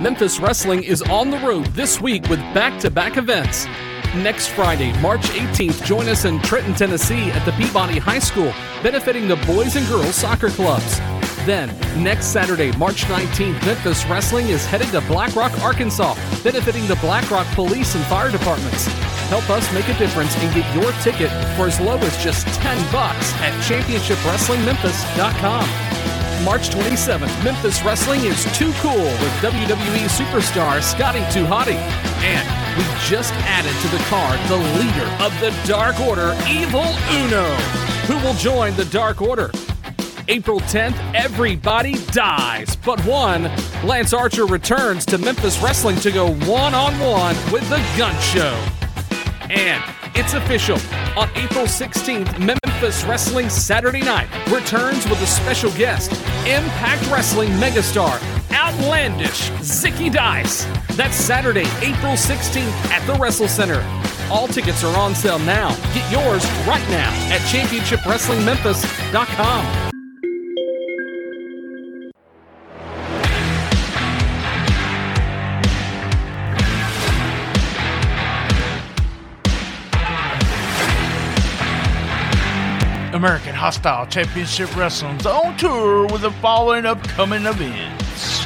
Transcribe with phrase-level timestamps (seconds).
[0.00, 3.66] Memphis Wrestling is on the road this week with back to back events.
[4.16, 8.52] Next Friday, March 18th, join us in Trenton, Tennessee at the Peabody High School,
[8.82, 10.98] benefiting the boys and girls soccer clubs.
[11.46, 11.68] Then,
[12.02, 17.30] next Saturday, March 19th, Memphis Wrestling is headed to Black Rock, Arkansas, benefiting the Black
[17.30, 18.88] Rock Police and Fire Departments.
[19.28, 22.92] Help us make a difference and get your ticket for as low as just 10
[22.92, 26.13] bucks at championshipwrestlingmemphis.com.
[26.44, 31.76] March 27th, Memphis Wrestling is too cool with WWE superstar Scotty 2 Hotty.
[32.22, 37.44] And we just added to the card the leader of the Dark Order, Evil Uno,
[38.06, 39.50] who will join the Dark Order.
[40.28, 43.44] April 10th, everybody dies but one.
[43.82, 48.54] Lance Archer returns to Memphis Wrestling to go one on one with the Gun Show.
[49.50, 49.82] And
[50.14, 50.76] it's official.
[51.16, 56.12] On April 16th, Memphis Wrestling Saturday Night returns with a special guest,
[56.46, 58.20] Impact Wrestling megastar,
[58.52, 60.66] Outlandish Zicky Dice.
[60.94, 63.82] That's Saturday, April 16th at the Wrestle Center.
[64.30, 65.70] All tickets are on sale now.
[65.94, 69.83] Get yours right now at championshipwrestlingmemphis.com.
[83.24, 88.44] American Hostile Championship Wrestling's on tour with the following upcoming events.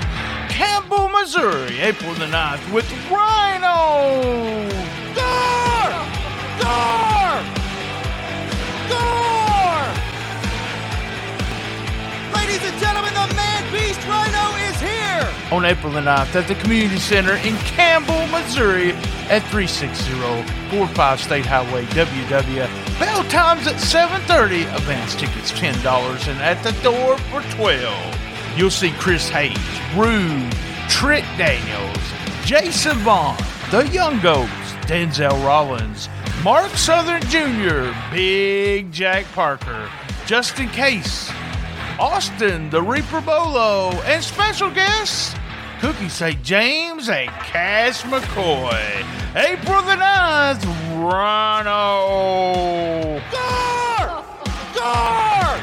[0.48, 4.70] Campbell, Missouri, April the 9th with Rhino!
[5.16, 5.90] Gar!
[6.62, 7.42] Gar!
[8.88, 9.82] Gar!
[12.36, 15.28] Ladies and gentlemen, the man beast Rhino is here!
[15.50, 18.92] On April the 9th at the Community Center in Campbell, Missouri
[19.28, 22.87] at 36045 State Highway WW.
[22.98, 24.74] Bell times at 7.30.
[24.76, 28.18] Advance tickets $10 and at the door for 12
[28.58, 29.56] You'll see Chris Hayes,
[29.94, 30.50] Rude,
[30.88, 31.96] Trick Daniels,
[32.44, 33.36] Jason Vaughn,
[33.70, 34.50] The Young Goats,
[34.82, 36.08] Denzel Rollins,
[36.42, 39.88] Mark Southern Jr., Big Jack Parker,
[40.26, 41.30] Justin Case,
[42.00, 45.36] Austin, the Reaper Bolo, and special guests,
[45.80, 46.42] Cookie St.
[46.42, 49.06] James and Cash McCoy.
[49.36, 50.64] April the 9th,
[50.98, 51.70] Toronto.
[53.30, 54.10] Score!
[54.74, 55.54] Score!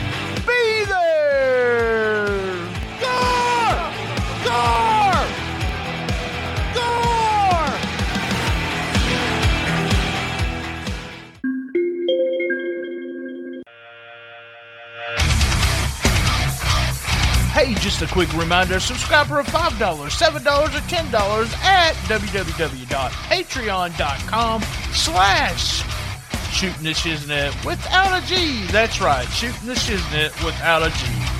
[18.01, 20.09] Just a quick reminder, subscribe for $5, $7, or
[20.69, 24.63] $10 at www.patreon.com
[24.93, 25.83] slash
[26.51, 28.65] shooting the shiznit without a G.
[28.69, 31.40] That's right, shooting the shiznit without a G.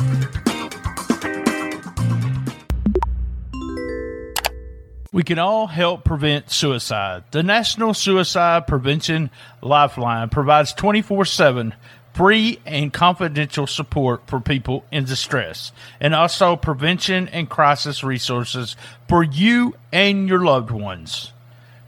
[5.13, 7.25] We can all help prevent suicide.
[7.33, 11.75] The National Suicide Prevention Lifeline provides 24 7
[12.15, 18.77] free and confidential support for people in distress and also prevention and crisis resources
[19.09, 21.33] for you and your loved ones.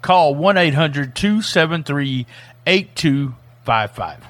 [0.00, 2.26] Call 1 800 273
[2.66, 4.24] 8255.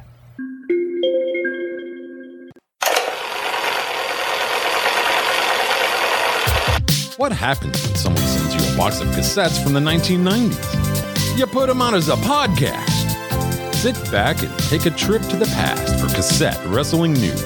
[7.17, 11.39] What happens when someone sends you box of cassettes from the 1990s?
[11.39, 12.89] You put them on as a podcast.
[13.75, 17.45] Sit back and take a trip to the past for cassette wrestling news.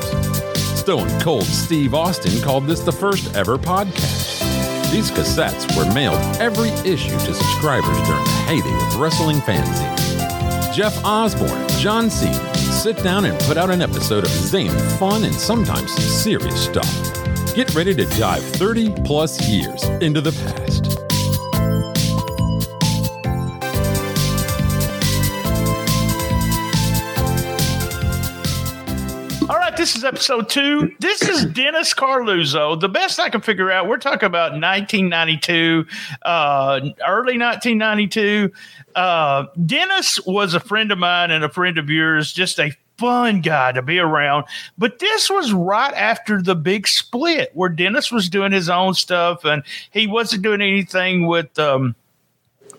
[0.78, 4.42] Stone Cold Steve Austin called this the first ever podcast.
[4.90, 10.74] These cassettes were mailed every issue to subscribers during the heyday of wrestling fanzines.
[10.74, 12.32] Jeff Osborne John C.
[12.54, 14.68] sit down and put out an episode of zany,
[14.98, 17.54] fun, and sometimes serious stuff.
[17.54, 20.95] Get ready to dive 30 plus years into the past.
[29.86, 30.96] This is episode two.
[30.98, 32.80] This is Dennis Coralluzzo.
[32.80, 35.86] The best I can figure out, we're talking about 1992,
[36.22, 38.50] uh, early 1992.
[38.96, 43.42] Uh, Dennis was a friend of mine and a friend of yours, just a fun
[43.42, 44.46] guy to be around.
[44.76, 49.44] But this was right after the big split where Dennis was doing his own stuff
[49.44, 49.62] and
[49.92, 51.94] he wasn't doing anything with, um,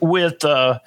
[0.02, 0.80] with, uh,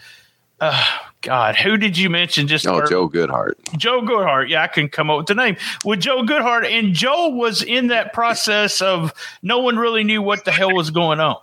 [0.61, 0.87] uh,
[1.23, 2.49] God, who did you mention?
[2.49, 3.53] Just oh, Joe Goodhart.
[3.77, 4.49] Joe Goodhart.
[4.49, 7.89] Yeah, I can come up with the name with Joe Goodhart, and Joe was in
[7.89, 9.13] that process of
[9.43, 11.37] no one really knew what the hell was going on.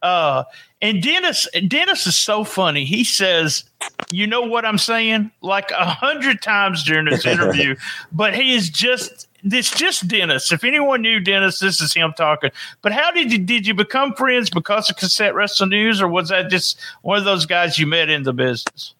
[0.00, 0.44] Uh,
[0.80, 2.84] and Dennis, Dennis is so funny.
[2.84, 3.64] He says,
[4.12, 7.74] "You know what I'm saying?" Like a hundred times during this interview,
[8.12, 9.28] but he is just.
[9.48, 10.50] It's just Dennis.
[10.50, 12.50] If anyone knew Dennis, this is him talking.
[12.82, 16.30] But how did you did you become friends because of Cassette Wrestling News, or was
[16.30, 18.95] that just one of those guys you met in the business?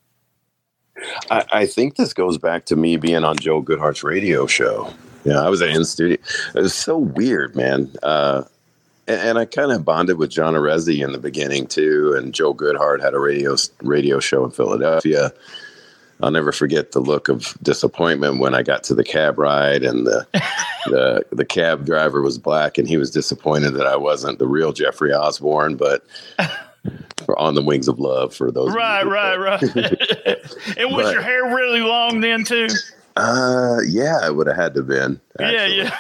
[1.31, 4.93] I, I, think this goes back to me being on Joe Goodhart's radio show.
[5.25, 6.19] Yeah, I was in studio.
[6.55, 7.91] It was so weird, man.
[8.03, 8.45] Uh,
[9.09, 12.15] and, and, I kind of bonded with John Arezzi in the beginning too.
[12.17, 15.33] And Joe Goodhart had a radio radio show in Philadelphia.
[16.23, 20.07] I'll never forget the look of disappointment when I got to the cab ride and
[20.07, 20.27] the
[20.87, 24.73] the the cab driver was black and he was disappointed that I wasn't the real
[24.73, 26.05] Jeffrey Osborne, but
[27.25, 28.75] for on the wings of love for those.
[28.75, 29.63] Right, right, right.
[30.77, 32.69] and was but, your hair really long then too?
[33.17, 35.21] Uh, yeah, it would have had to have been.
[35.41, 35.79] Actually.
[35.79, 35.97] Yeah, yeah.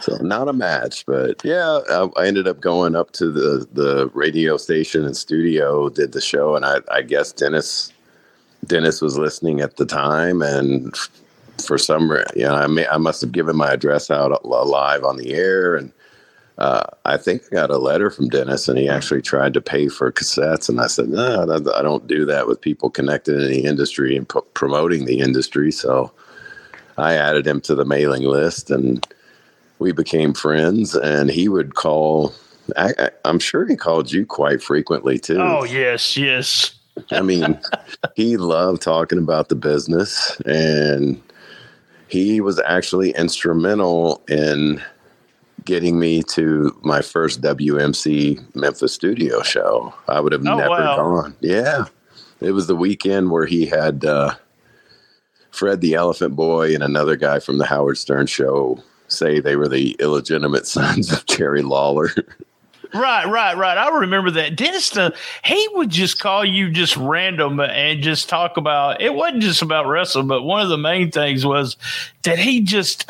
[0.00, 4.08] so not a match, but yeah, I, I, ended up going up to the the
[4.14, 7.92] radio station and studio, did the show, and I, I guess Dennis
[8.66, 10.96] Dennis was listening at the time, and
[11.64, 15.16] for some, you know, I may, I must have given my address out live on
[15.16, 15.92] the air, and
[16.58, 19.88] uh, I think I got a letter from Dennis, and he actually tried to pay
[19.88, 20.68] for cassettes.
[20.68, 21.42] And I said, no,
[21.74, 25.72] I don't do that with people connected in the industry and p- promoting the industry.
[25.72, 26.12] So
[26.98, 29.06] I added him to the mailing list, and
[29.78, 30.94] we became friends.
[30.94, 32.34] And he would call.
[32.76, 35.40] I, am sure he called you quite frequently too.
[35.40, 36.74] Oh yes, yes.
[37.10, 37.58] I mean,
[38.14, 41.20] he loved talking about the business, and
[42.08, 44.82] he was actually instrumental in
[45.64, 49.94] getting me to my first WMC Memphis studio show.
[50.08, 50.96] I would have oh, never wow.
[50.96, 51.36] gone.
[51.40, 51.86] Yeah.
[52.40, 54.34] It was the weekend where he had uh,
[55.50, 59.68] Fred the Elephant Boy and another guy from the Howard Stern show say they were
[59.68, 62.10] the illegitimate sons of Jerry Lawler.
[62.94, 63.78] right, right, right.
[63.78, 64.56] I remember that.
[64.56, 65.10] Dennis, uh,
[65.44, 69.86] he would just call you just random and just talk about it wasn't just about
[69.86, 71.76] wrestling, but one of the main things was
[72.22, 73.08] that he just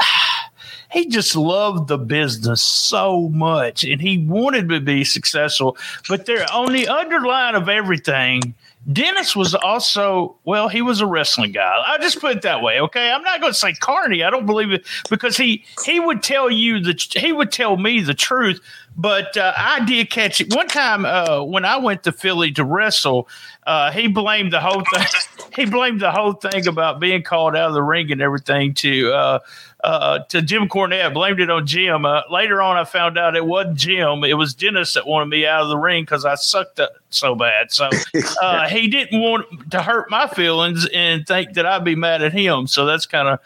[0.93, 5.77] he just loved the business so much and he wanted to be successful.
[6.09, 8.55] But there on the underline of everything,
[8.91, 11.83] Dennis was also, well, he was a wrestling guy.
[11.87, 12.81] I'll just put it that way.
[12.81, 13.11] Okay.
[13.11, 14.23] I'm not going to say Carney.
[14.23, 18.01] I don't believe it because he, he would tell you that he would tell me
[18.01, 18.61] the truth.
[18.97, 22.65] But uh, I did catch it one time uh, when I went to Philly to
[22.65, 23.29] wrestle.
[23.67, 25.07] Uh, he blamed the whole thing.
[25.57, 29.13] he blamed the whole thing about being called out of the ring and everything to
[29.13, 29.39] uh,
[29.83, 32.05] uh, to Jim Cornette, blamed it on Jim.
[32.05, 35.47] Uh, later on, I found out it wasn't Jim; it was Dennis that wanted me
[35.47, 37.73] out of the ring because I sucked up so bad.
[37.73, 37.89] So
[38.43, 42.33] uh, he didn't want to hurt my feelings and think that I'd be mad at
[42.33, 42.67] him.
[42.67, 43.41] So that's kind of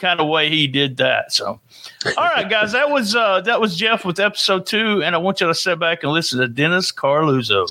[0.00, 1.32] kind of way he did that.
[1.32, 1.60] So,
[2.16, 5.40] all right, guys, that was uh, that was Jeff with episode two, and I want
[5.40, 7.68] you to sit back and listen to Dennis Coralluzzo.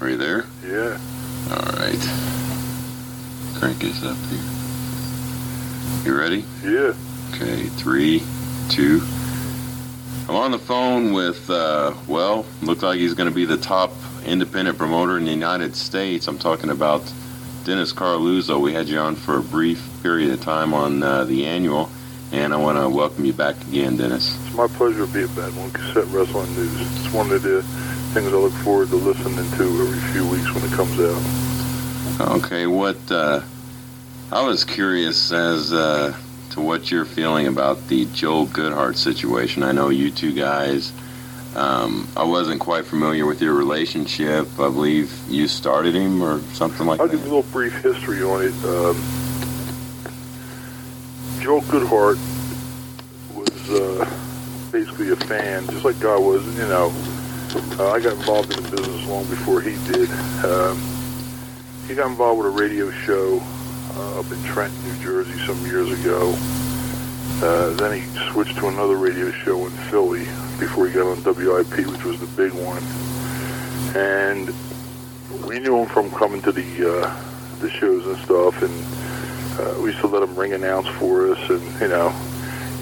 [0.00, 0.44] Are you there?
[0.66, 0.98] Yeah.
[1.50, 2.34] All right
[3.64, 4.42] crank this up here.
[6.04, 6.44] You ready?
[6.62, 6.92] Yeah.
[7.32, 8.22] Okay, three,
[8.68, 9.00] two.
[10.28, 13.92] I'm on the phone with, uh, well, looks like he's going to be the top
[14.26, 16.28] independent promoter in the United States.
[16.28, 17.10] I'm talking about
[17.64, 18.60] Dennis Coralluzzo.
[18.60, 21.88] We had you on for a brief period of time on uh, the annual,
[22.30, 24.38] and I want to welcome you back again, Dennis.
[24.44, 26.78] It's my pleasure to be back on Cassette Wrestling News.
[26.78, 27.62] It's one of the
[28.12, 32.36] things I look forward to listening to every few weeks when it comes out.
[32.36, 33.40] Okay, what uh,
[34.30, 36.14] I was curious as uh,
[36.50, 39.62] to what you're feeling about the Joel Goodhart situation.
[39.62, 40.92] I know you two guys.
[41.56, 44.48] Um, I wasn't quite familiar with your relationship.
[44.60, 47.14] I believe you started him or something like I'll that.
[47.14, 48.52] I'll give you a little brief history on it.
[48.66, 49.24] Um,
[51.44, 52.16] Joel Goodhart
[53.34, 56.42] was uh, basically a fan, just like I was.
[56.56, 56.90] You know,
[57.78, 60.08] uh, I got involved in the business long before he did.
[60.42, 60.80] Um,
[61.86, 63.42] he got involved with a radio show
[63.92, 66.34] uh, up in Trenton, New Jersey, some years ago.
[67.42, 70.24] Uh, then he switched to another radio show in Philly
[70.58, 72.82] before he got on WIP, which was the big one.
[73.94, 74.48] And
[75.46, 77.22] we knew him from coming to the uh,
[77.60, 78.62] the shows and stuff.
[78.62, 79.03] And
[79.58, 82.10] uh, we used to let him ring announce for us, and you know,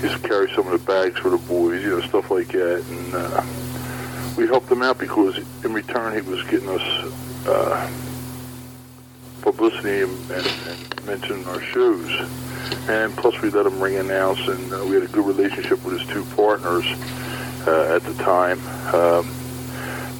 [0.00, 3.14] to carry some of the bags for the boys, you know, stuff like that, and
[3.14, 3.43] uh,
[4.37, 6.83] we helped him out because in return he was getting us
[7.47, 7.91] uh,
[9.43, 12.11] publicity and, and, and mentioning our shows,
[12.88, 16.00] and plus we let him ring announce, and uh, we had a good relationship with
[16.00, 16.87] his two partners
[17.67, 18.59] uh, at the time.
[18.95, 19.31] Um,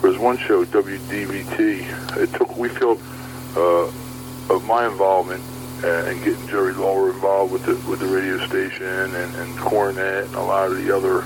[0.01, 2.17] there was one show, WDVT.
[2.19, 3.01] It took we felt
[3.57, 3.87] uh,
[4.53, 5.43] of my involvement
[5.85, 10.35] and getting Jerry Lawler involved with the with the radio station and, and Cornette and
[10.35, 11.25] a lot of the other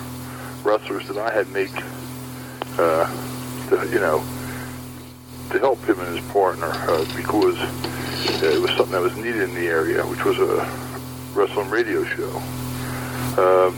[0.64, 1.70] wrestlers that I had make,
[2.78, 3.06] uh,
[3.68, 4.24] to, you know,
[5.50, 9.42] to help him and his partner uh, because uh, it was something that was needed
[9.42, 10.56] in the area, which was a
[11.34, 12.36] wrestling radio show.
[13.38, 13.76] Um,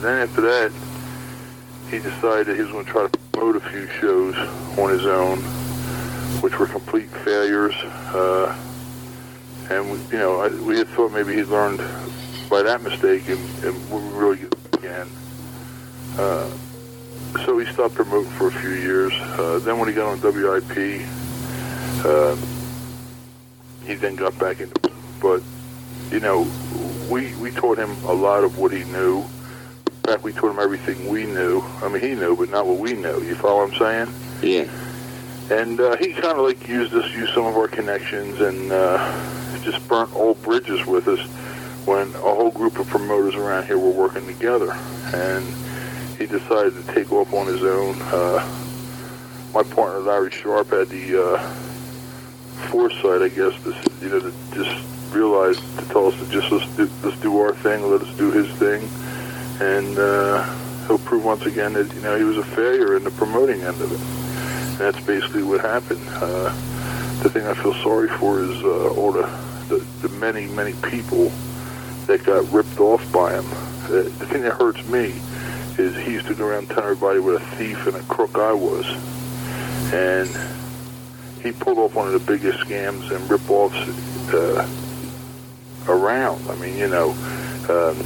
[0.00, 0.72] then after that,
[1.90, 4.34] he decided he was going to try to promote a few shows
[4.78, 5.38] on his own,
[6.40, 7.74] which were complete failures.
[7.74, 8.56] Uh,
[9.70, 11.78] and we, you know, I, we had thought maybe he'd learned
[12.48, 15.08] by that mistake, and, and we really get again.
[16.18, 16.50] Uh,
[17.44, 19.12] so he stopped promoting for a few years.
[19.12, 21.06] Uh, then when he got on WIP,
[22.04, 22.36] uh,
[23.86, 24.90] he then got back into.
[25.20, 25.42] But
[26.10, 26.46] you know,
[27.10, 29.18] we we taught him a lot of what he knew.
[29.86, 31.62] In fact, we taught him everything we knew.
[31.82, 33.22] I mean, he knew, but not what we knew.
[33.22, 34.14] You follow what I'm saying?
[34.42, 34.70] Yeah.
[35.50, 38.98] And uh, he kind of like used us, used some of our connections, and uh,
[39.64, 41.20] just burnt old bridges with us
[41.86, 44.72] when a whole group of promoters around here were working together.
[45.14, 45.44] And
[46.18, 47.96] he decided to take off on his own.
[48.02, 48.60] Uh,
[49.52, 51.38] my partner Larry Sharp had the uh,
[52.70, 56.76] foresight, I guess, to you know to just realize to tell us to just let's
[56.76, 58.88] do, let's do our thing, let us do his thing,
[59.60, 60.42] and uh,
[60.86, 63.80] he'll prove once again that you know he was a failure in the promoting end
[63.80, 64.00] of it.
[64.00, 66.02] And that's basically what happened.
[66.14, 66.48] Uh,
[67.22, 69.12] the thing I feel sorry for is uh, all
[69.68, 71.32] the, the many many people
[72.06, 73.44] that got ripped off by him.
[73.88, 75.14] The, thing that hurts me
[75.78, 78.52] is he used to go around telling everybody what a thief and a crook I
[78.52, 78.86] was,
[79.92, 80.28] and
[81.42, 83.76] he pulled off one of the biggest scams and rip-offs
[84.32, 84.66] uh,
[85.88, 86.48] around.
[86.48, 87.10] I mean, you know,
[87.68, 87.98] um,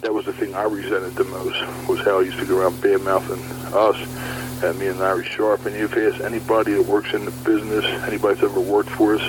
[0.00, 2.80] that was the thing I resented the most was how he used to go around
[2.80, 3.42] bad-mouthing
[3.74, 5.66] us, uh, me and Larry Sharp.
[5.66, 9.16] And if you ask anybody that works in the business, anybody that's ever worked for
[9.16, 9.22] us,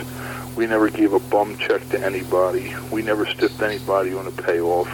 [0.55, 2.73] we never gave a bum check to anybody.
[2.91, 4.87] We never stiffed anybody on a payoff.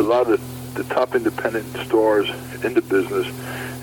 [0.00, 2.28] A lot of the, the top independent stars
[2.64, 3.26] in the business,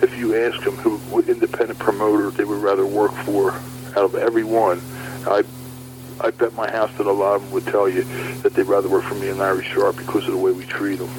[0.02, 4.16] if you ask them who what independent promoter they would rather work for out of
[4.16, 4.82] every one,
[5.28, 5.44] I
[6.20, 8.04] I bet my house that a lot of them would tell you
[8.42, 10.96] that they'd rather work for me and Larry Sharp because of the way we treat
[10.96, 11.10] them.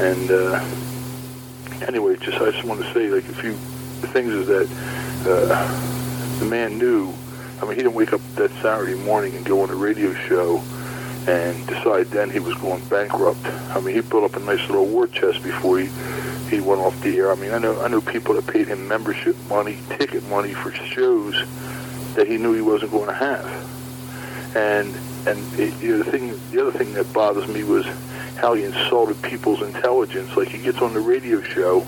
[0.00, 0.64] And uh,
[1.86, 3.52] anyway, just I just want to say like a few
[4.12, 4.68] things is that
[5.28, 7.12] uh, the man knew.
[7.60, 10.62] I mean, he didn't wake up that Saturday morning and go on a radio show
[11.26, 13.44] and decide then he was going bankrupt.
[13.44, 15.88] I mean, he built up a nice little war chest before he
[16.48, 17.30] he went off the air.
[17.30, 20.72] I mean, I know I know people that paid him membership money, ticket money for
[20.72, 21.34] shows
[22.14, 24.56] that he knew he wasn't going to have.
[24.56, 24.94] And
[25.26, 27.84] and it, you know, the thing, the other thing that bothers me was
[28.36, 30.36] how he insulted people's intelligence.
[30.36, 31.86] Like he gets on the radio show,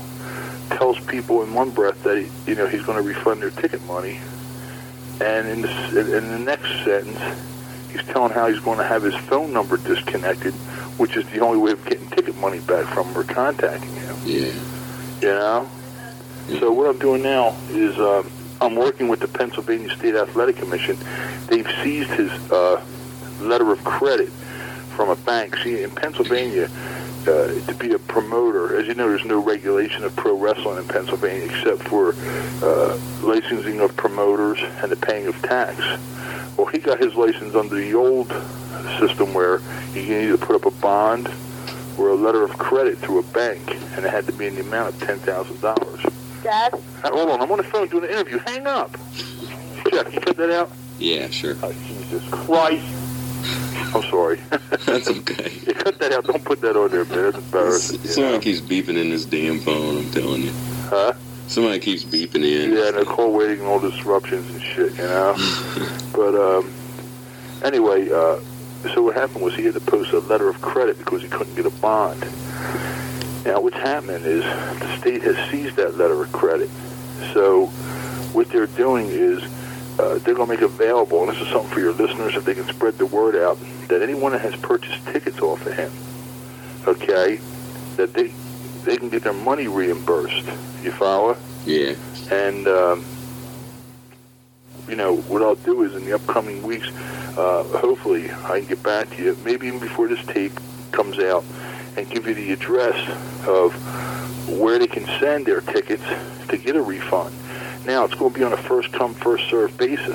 [0.71, 3.83] tells people in one breath that he, you know he's going to refund their ticket
[3.85, 4.21] money,
[5.21, 7.19] and in the, in the next sentence,
[7.93, 10.55] he's telling how he's going to have his phone number disconnected,
[10.99, 14.17] which is the only way of getting ticket money back from him or contacting him.
[14.25, 14.53] Yeah.
[15.21, 15.71] You know.
[16.59, 20.99] So what I'm doing now is um, I'm working with the Pennsylvania State Athletic Commission.
[21.47, 22.85] They've seized his uh,
[23.41, 24.31] letter of credit
[24.97, 25.57] from a bank.
[25.59, 26.69] See, in Pennsylvania,
[27.27, 30.89] uh, to be a promoter, as you know, there's no regulation of pro wrestling in
[30.89, 32.15] Pennsylvania except for
[32.63, 35.77] uh, licensing of promoters and the paying of tax.
[36.57, 38.29] Well, he got his license under the old
[38.99, 39.61] system where
[39.95, 41.31] you can either put up a bond
[41.99, 43.61] or a letter of credit through a bank,
[43.95, 46.01] and it had to be in the amount of ten thousand dollars.
[46.43, 46.73] Dad?
[47.05, 48.39] Hold on, I'm on the phone doing an interview.
[48.47, 48.97] Hang up.
[49.91, 50.71] Jack, you cut that out?
[50.99, 51.57] Yeah, sure.
[51.63, 52.85] Oh, Jesus Christ.
[54.11, 54.37] Sorry.
[54.87, 55.53] That's okay.
[55.67, 56.25] you cut that out.
[56.25, 57.23] Don't put that on there, man.
[57.23, 58.01] That's embarrassing.
[58.05, 58.41] Somebody know?
[58.41, 60.53] keeps beeping in this damn phone, I'm telling you.
[60.89, 61.15] Huh?
[61.47, 62.73] Somebody keeps beeping in.
[62.73, 65.35] Yeah, call waiting and all disruptions and shit, you know?
[66.13, 66.73] but, um,
[67.65, 68.41] anyway, uh,
[68.95, 71.55] so what happened was he had to post a letter of credit because he couldn't
[71.55, 72.21] get a bond.
[73.45, 76.69] Now, what's happening is the state has seized that letter of credit.
[77.33, 77.67] So
[78.33, 79.43] what they're doing is
[80.01, 82.55] uh, they're going to make available, and this is something for your listeners, if they
[82.55, 85.93] can spread the word out, that anyone that has purchased tickets off of him,
[86.89, 87.39] okay,
[87.97, 88.33] that they
[88.85, 90.47] they can get their money reimbursed.
[90.83, 91.37] You follow?
[91.67, 91.95] Yeah.
[92.31, 93.05] And, um,
[94.89, 96.89] you know, what I'll do is in the upcoming weeks,
[97.37, 100.53] uh, hopefully I can get back to you, maybe even before this tape
[100.93, 101.45] comes out,
[101.97, 102.97] and give you the address
[103.47, 103.75] of
[104.49, 106.05] where they can send their tickets
[106.49, 107.35] to get a refund.
[107.91, 110.15] Now it's going to be on a first come first served basis.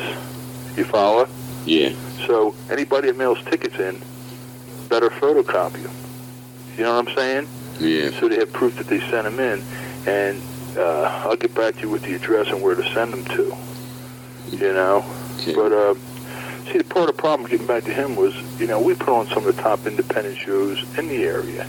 [0.77, 1.27] You follow?
[1.65, 1.91] Yeah.
[2.25, 4.01] So anybody that mails tickets in
[4.88, 5.94] better photocopy them.
[6.77, 7.48] You know what I'm saying?
[7.82, 8.12] Yeah.
[8.17, 9.62] So they have proof that they sent them in,
[10.08, 10.41] and
[10.77, 13.58] uh, I'll get back to you with the address and where to send them to.
[14.55, 15.03] You know,
[15.41, 15.53] Okay.
[15.53, 15.96] but uh,
[16.72, 19.10] see, the part of the problem getting back to him was, you know, we put
[19.10, 21.67] on some of the top independent shows in the area.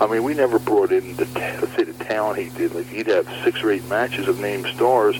[0.00, 1.24] I mean, we never brought in the
[1.60, 2.76] let's say the talent he did.
[2.76, 5.16] Like he'd have six or eight matches of named stars,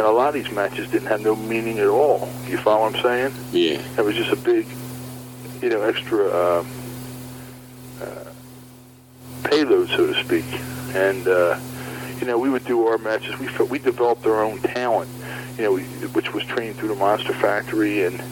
[0.00, 2.26] and a lot of these matches didn't have no meaning at all.
[2.48, 3.34] You follow what I'm saying?
[3.52, 3.82] Yeah.
[3.98, 4.66] It was just a big,
[5.60, 6.64] you know, extra uh,
[8.00, 8.24] uh,
[9.44, 10.46] payload, so to speak.
[10.94, 11.60] And uh,
[12.18, 13.38] you know, we would do our matches.
[13.38, 15.10] We felt we developed our own talent,
[15.58, 18.22] you know, we, which was trained through the Monster Factory, and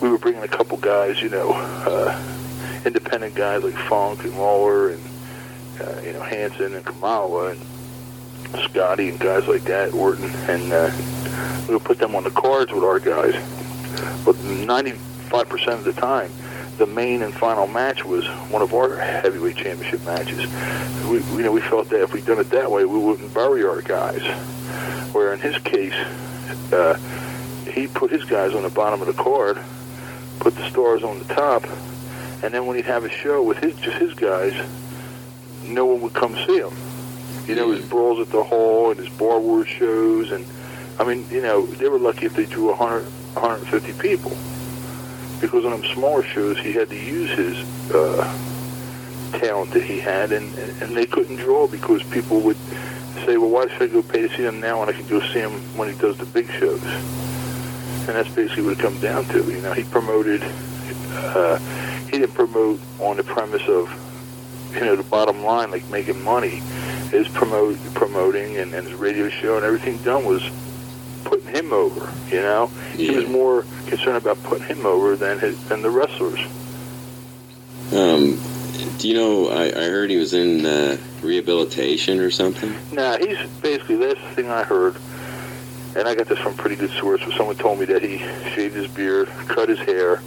[0.00, 2.18] we were bringing a couple guys, you know, uh,
[2.86, 5.04] independent guys like Funk and Lawler and
[5.78, 7.60] uh, you know Hansen and Kamala and
[8.64, 10.90] Scotty and guys like that, Orton, and uh,
[11.68, 13.34] we would put them on the cards with our guys.
[14.24, 16.30] But 95% of the time,
[16.78, 20.38] the main and final match was one of our heavyweight championship matches.
[21.08, 23.64] We, you know, we felt that if we'd done it that way, we wouldn't bury
[23.64, 24.22] our guys.
[25.12, 25.94] Where in his case,
[26.72, 26.98] uh,
[27.70, 29.58] he put his guys on the bottom of the card,
[30.38, 31.64] put the stars on the top,
[32.42, 34.54] and then when he'd have a show with his just his guys,
[35.64, 36.72] no one would come see him.
[37.48, 40.44] You know, his brawls at the hall and his bar war shows, and
[40.98, 44.36] I mean, you know, they were lucky if they drew 100, 150 people.
[45.40, 47.56] Because on them smaller shows, he had to use his
[47.94, 48.22] uh,
[49.38, 52.56] talent that he had, and, and they couldn't draw because people would
[53.24, 55.20] say, well, why should I go pay to see him now when I can go
[55.20, 56.82] see him when he does the big shows?
[56.82, 59.44] And that's basically what it comes down to.
[59.44, 61.58] You know, he promoted, uh,
[62.10, 63.90] he didn't promote on the premise of,
[64.74, 66.62] you know, the bottom line, like making money.
[67.10, 70.48] His promote, promoting and, and his radio show and everything done was
[71.24, 72.66] putting him over, you know?
[72.96, 76.40] He was more concerned about putting him over than his, than the wrestlers.
[77.92, 78.38] Um,
[78.98, 79.48] do you know?
[79.48, 82.74] I, I heard he was in uh, rehabilitation or something.
[82.92, 84.96] Nah, he's basically that's the thing I heard,
[85.96, 87.24] and I got this from pretty good source.
[87.24, 88.18] Where someone told me that he
[88.54, 90.20] shaved his beard, cut his hair,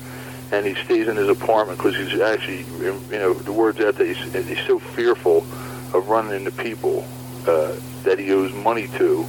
[0.51, 4.07] and he stays in his apartment because he's actually, you know, the words out there.
[4.07, 5.45] He's, he's so fearful
[5.93, 7.05] of running into people
[7.47, 9.25] uh, that he owes money to,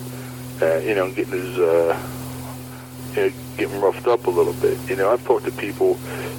[0.61, 1.99] uh, you know, getting his, uh,
[3.15, 4.79] you know, getting roughed up a little bit.
[4.89, 5.95] You know, I've talked to people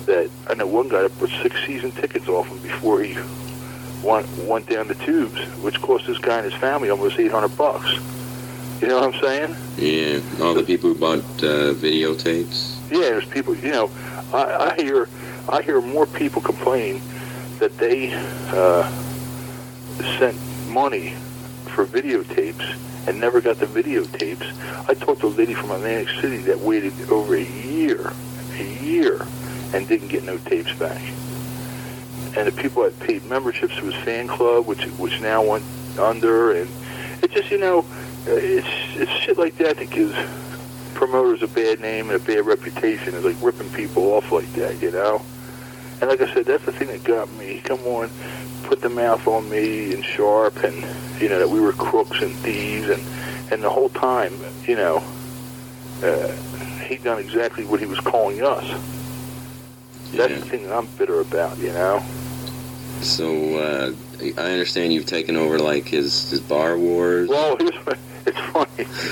[0.05, 3.17] that I know one guy that put six season tickets off him before he
[4.03, 7.57] went went down the tubes, which cost this guy and his family almost eight hundred
[7.57, 7.91] bucks.
[8.81, 9.55] You know what I'm saying?
[9.77, 10.43] Yeah.
[10.43, 12.75] All the people who bought uh, videotapes.
[12.91, 13.55] Yeah, there's people.
[13.55, 13.89] You know,
[14.33, 15.07] I, I hear
[15.47, 17.01] I hear more people complain
[17.59, 18.11] that they
[18.51, 18.91] uh,
[20.17, 21.15] sent money
[21.73, 22.77] for videotapes
[23.07, 24.47] and never got the videotapes.
[24.89, 28.13] I talked to a lady from Atlantic City that waited over a year,
[28.53, 29.25] a year,
[29.73, 31.01] and didn't get no tapes back.
[32.35, 35.63] And the people that paid memberships to his fan club, which which now went
[35.99, 36.69] under, and
[37.21, 37.85] it just you know,
[38.25, 40.15] it's it's shit like that that gives
[40.93, 43.13] promoters a bad name and a bad reputation.
[43.13, 45.21] It's like ripping people off like that, you know.
[46.03, 47.61] And like I said, that's the thing that got me.
[47.63, 48.09] Come on,
[48.63, 50.75] put the mouth on me and Sharp, and
[51.21, 53.01] you know that we were crooks and thieves, and
[53.53, 54.33] and the whole time,
[54.67, 55.01] you know,
[56.03, 56.27] uh,
[56.83, 58.65] he done exactly what he was calling us.
[60.11, 60.39] That's Yeah.
[60.39, 62.03] the thing that I'm bitter about, you know.
[63.01, 63.93] So uh,
[64.37, 67.29] I understand you've taken over like his his bar wars.
[67.29, 68.67] Well, here's what, it's funny.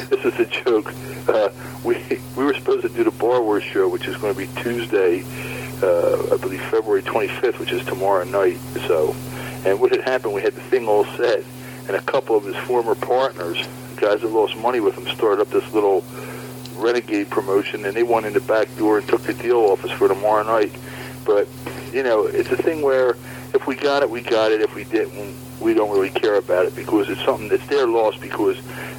[0.10, 0.94] This is a joke.
[1.30, 1.48] Uh,
[1.86, 1.96] we
[2.36, 5.24] we were supposed to do the Bar Wars show, which is going to be Tuesday,
[5.84, 8.58] uh, I believe February 25th, which is tomorrow night.
[8.88, 9.16] So,
[9.66, 11.44] and what had happened, we had the thing all set,
[11.88, 13.58] and a couple of his former partners,
[13.98, 16.04] guys that lost money with him, started up this little
[16.76, 19.92] renegade promotion, and they went in the back door and took the deal off us
[19.92, 20.74] for tomorrow night.
[21.26, 21.48] But
[21.94, 23.16] you know, it's a thing where
[23.54, 24.62] if we got it, we got it.
[24.62, 28.18] If we didn't, we don't really care about it because it's something that's their loss
[28.18, 28.58] because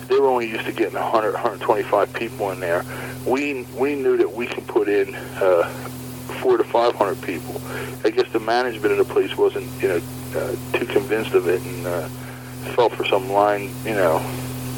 [0.09, 2.85] they were only used to getting 100, 125 people in there.
[3.27, 5.91] We we knew that we can put in uh,
[6.43, 7.61] four to 500 people.
[8.05, 10.01] I guess the management of the place wasn't you know
[10.37, 12.09] uh, too convinced of it and uh,
[12.75, 13.71] felt for some line.
[13.85, 14.17] You know,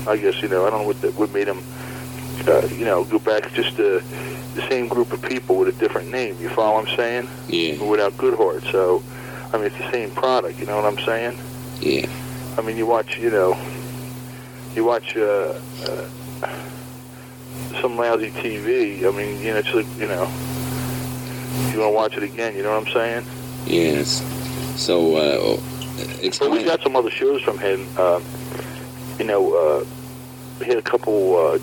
[0.06, 1.62] I guess you know I don't know what that what made them.
[2.46, 4.02] Uh, you know, go back just to
[4.54, 6.36] the same group of people with a different name.
[6.40, 7.28] You follow what I'm saying?
[7.48, 7.82] Yeah.
[7.82, 8.70] Without Goodhart.
[8.70, 9.02] So,
[9.52, 10.58] I mean, it's the same product.
[10.58, 11.38] You know what I'm saying?
[11.80, 12.08] Yeah.
[12.58, 13.58] I mean, you watch, you know,
[14.74, 16.08] you watch uh, uh,
[17.80, 19.04] some lousy TV.
[19.04, 20.30] I mean, you know, it's like, you know,
[21.72, 22.56] you want to watch it again.
[22.56, 23.26] You know what I'm saying?
[23.66, 24.22] Yes.
[24.80, 25.60] So, uh,
[26.38, 27.86] But we got some other shows from him.
[27.96, 28.20] Uh,
[29.18, 29.84] you know, uh,
[30.64, 31.58] he had a couple uh,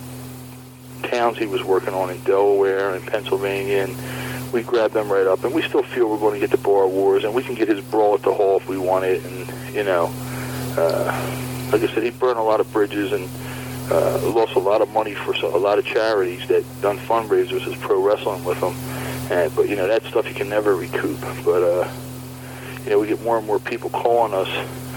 [1.07, 5.43] towns he was working on in Delaware and Pennsylvania, and we grabbed them right up.
[5.43, 7.67] And we still feel we're going to get the Bar Wars, and we can get
[7.67, 9.23] his brawl at the Hall if we want it.
[9.25, 10.11] And you know,
[10.77, 13.29] uh, like I said, he burned a lot of bridges and
[13.91, 17.75] uh, lost a lot of money for a lot of charities that done fundraisers as
[17.79, 18.73] pro wrestling with him.
[19.31, 21.19] And, but you know that stuff you can never recoup.
[21.45, 21.89] But uh,
[22.83, 24.49] you know we get more and more people calling us,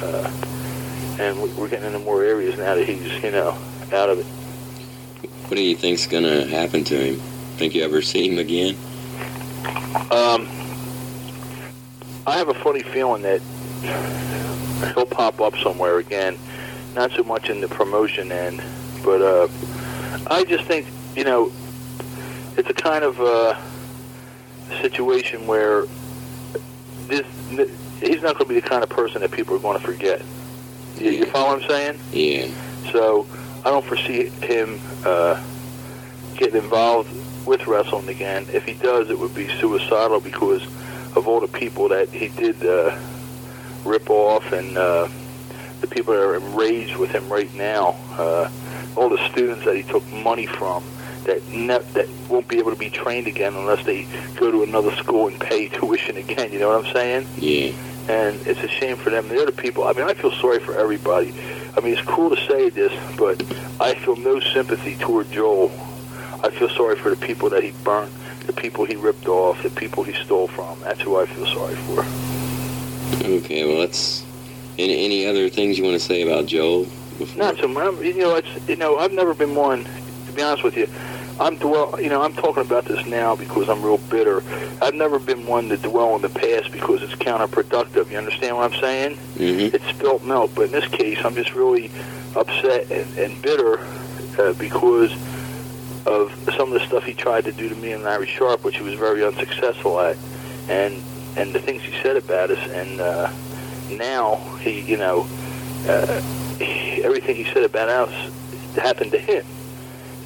[0.02, 3.56] uh, and we- we're getting into more areas now that he's you know
[3.92, 4.26] out of it.
[5.46, 7.20] What do you think's gonna happen to him?
[7.58, 8.74] Think you ever see him again?
[10.10, 10.48] Um,
[12.26, 13.40] I have a funny feeling that
[14.94, 16.36] he'll pop up somewhere again.
[16.96, 18.60] Not so much in the promotion end,
[19.04, 19.46] but uh,
[20.28, 21.52] I just think you know
[22.56, 23.54] it's a kind of uh,
[24.80, 25.84] situation where
[27.06, 27.26] this
[28.00, 30.22] he's not going to be the kind of person that people are going to forget.
[30.96, 32.00] You, you follow what I'm saying?
[32.12, 32.48] Yeah.
[32.92, 33.26] So
[33.64, 35.42] I don't foresee him uh,
[36.36, 37.10] getting involved
[37.46, 38.46] with wrestling again.
[38.52, 40.64] If he does, it would be suicidal because
[41.16, 42.98] of all the people that he did uh,
[43.84, 45.08] rip off and uh,
[45.80, 47.96] the people that are enraged with him right now.
[48.12, 48.50] Uh,
[48.96, 50.84] all the students that he took money from
[51.24, 54.04] that ne- that won't be able to be trained again unless they
[54.36, 56.52] go to another school and pay tuition again.
[56.52, 57.28] You know what I'm saying?
[57.38, 57.72] Yeah.
[58.08, 59.28] and it's a shame for them.
[59.28, 59.84] They're the people.
[59.84, 61.32] I mean, I feel sorry for everybody.
[61.76, 63.42] I mean, it's cool to say this, but
[63.80, 65.70] I feel no sympathy toward Joel.
[66.42, 68.12] I feel sorry for the people that he burnt,
[68.46, 70.78] the people he ripped off, the people he stole from.
[70.80, 72.04] That's who I feel sorry for.
[73.24, 73.64] Okay.
[73.66, 74.22] Well, let's.
[74.76, 76.84] Any, any other things you want to say about Joel?
[77.16, 77.38] Before?
[77.38, 77.94] Not so much.
[78.02, 79.84] You know, it's you know, I've never been one.
[80.26, 80.88] To be honest with you,
[81.40, 82.00] I'm dwell.
[82.00, 84.42] You know, I'm talking about this now because I'm real bitter.
[84.80, 88.10] I've never been one to dwell on the past because it's counterproductive.
[88.10, 89.16] You understand what I'm saying?
[89.16, 89.74] Mm-hmm.
[89.74, 90.52] it's spilt milk.
[90.54, 91.90] But in this case, I'm just really
[92.36, 93.80] upset and, and bitter
[94.38, 95.12] uh, because
[96.06, 98.76] of some of the stuff he tried to do to me and Larry Sharp, which
[98.76, 100.16] he was very unsuccessful at,
[100.68, 101.02] and
[101.36, 102.68] and the things he said about us.
[102.70, 103.32] And uh,
[103.90, 105.26] now he, you know,
[105.88, 106.22] uh,
[107.02, 108.32] everything he said about us
[108.76, 109.44] happened to him.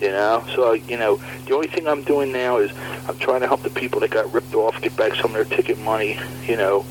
[0.00, 2.70] You know, so you know, the only thing I'm doing now is
[3.08, 5.56] I'm trying to help the people that got ripped off get back some of their
[5.56, 6.18] ticket money.
[6.46, 6.86] You know,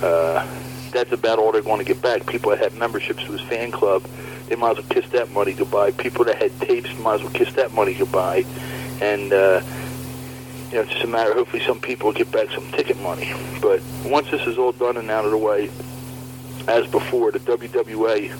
[0.00, 0.46] uh,
[0.92, 2.24] that's about all they're going to get back.
[2.26, 4.04] People that had memberships to his fan club,
[4.48, 5.90] they might as well kiss that money goodbye.
[5.90, 8.44] People that had tapes might as well kiss that money goodbye.
[9.00, 9.60] And uh,
[10.70, 11.34] you know, it's just a matter.
[11.34, 13.34] Hopefully, some people will get back some ticket money.
[13.60, 15.68] But once this is all done and out of the way,
[16.68, 18.32] as before, the WWA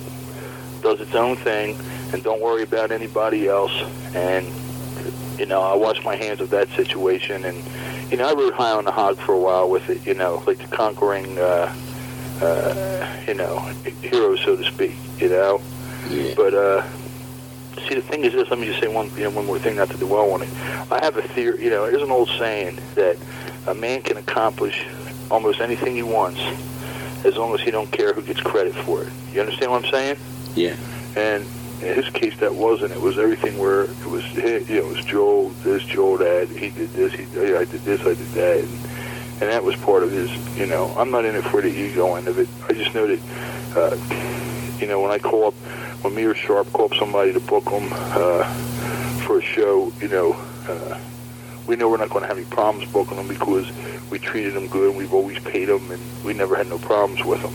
[0.81, 1.77] does its own thing
[2.13, 3.73] and don't worry about anybody else.
[4.15, 4.47] And
[5.39, 7.45] you know, I wash my hands of that situation.
[7.45, 7.63] And
[8.11, 10.07] you know, I rode high on the hog for a while with it.
[10.07, 11.75] You know, like the conquering, uh,
[12.41, 13.59] uh, you know,
[14.03, 14.95] hero, so to speak.
[15.19, 15.61] You know,
[16.11, 16.35] Yeah.
[16.37, 16.83] but uh,
[17.89, 18.49] see, the thing is this.
[18.51, 20.49] Let me just say one, you know, one more thing, not to dwell on it.
[20.91, 21.65] I have a theory.
[21.65, 23.17] You know, there's an old saying that
[23.67, 24.87] a man can accomplish
[25.31, 26.41] almost anything he wants
[27.25, 29.09] as long as he don't care who gets credit for it.
[29.33, 30.17] You understand what I'm saying?
[30.57, 30.77] Yeah.
[31.17, 31.47] And
[31.83, 32.93] in his case, that wasn't.
[32.93, 36.71] It was everything where it was, you know, it was Joel, this, Joel, that, he
[36.71, 38.59] did this, he, I did this, I did that.
[38.59, 38.69] And,
[39.43, 42.15] and that was part of his, you know, I'm not in it for the ego
[42.15, 42.49] end of it.
[42.69, 43.21] I just know that,
[43.77, 45.55] uh, you know, when I call up,
[46.05, 48.45] when me or Sharp call up somebody to book them uh,
[49.27, 50.35] for a show, you know,
[50.69, 51.01] uh,
[51.67, 53.71] we know we're not going to have any problems booking them because
[54.11, 57.25] we treated them good and we've always paid them and we never had no problems
[57.25, 57.55] with them.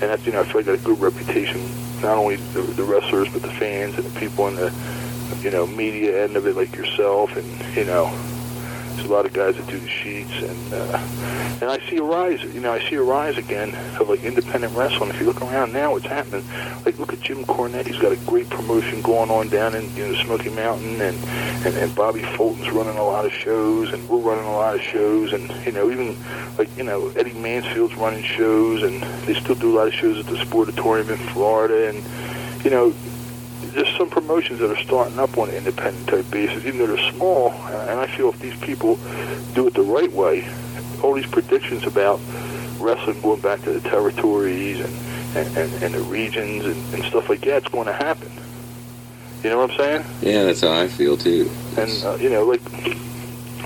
[0.00, 1.60] And that's, you know, I feel like I got a good reputation,
[2.02, 4.72] not only the, the wrestlers, but the fans and the people in the,
[5.42, 7.36] you know, media end of it, like yourself.
[7.36, 8.06] And, you know,
[8.96, 10.32] there's a lot of guys that do the sheets.
[10.32, 10.98] And, uh,
[11.60, 14.74] and I see a rise, you know, I see a rise again of, like, independent
[14.74, 15.10] wrestling.
[15.10, 16.44] If you look around now, what's happening,
[16.84, 17.86] like, look at Jim Cornette.
[17.86, 21.00] He's got a great promotion going on down in, you know, Smoky Mountain.
[21.00, 21.16] And,
[21.66, 24.82] and, and Bobby Fulton's running a lot of shows, and we're running a lot of
[24.82, 25.32] shows.
[25.32, 26.16] And, you know, even,
[26.58, 30.18] like, you know, Eddie Mansfield's running shows, and they still do a lot of shows
[30.18, 31.88] at the Sportatorium in Florida.
[31.88, 32.94] And, you know,
[33.76, 37.12] there's some promotions that are starting up on an independent type basis, even though they're
[37.12, 37.52] small.
[37.52, 38.96] And I feel if these people
[39.54, 40.48] do it the right way,
[41.02, 42.18] all these predictions about
[42.78, 44.96] wrestling going back to the territories and,
[45.36, 48.32] and, and, and the regions and, and stuff like that, it's going to happen.
[49.44, 50.04] You know what I'm saying?
[50.22, 51.50] Yeah, that's how I feel too.
[51.76, 52.62] And uh, you know, like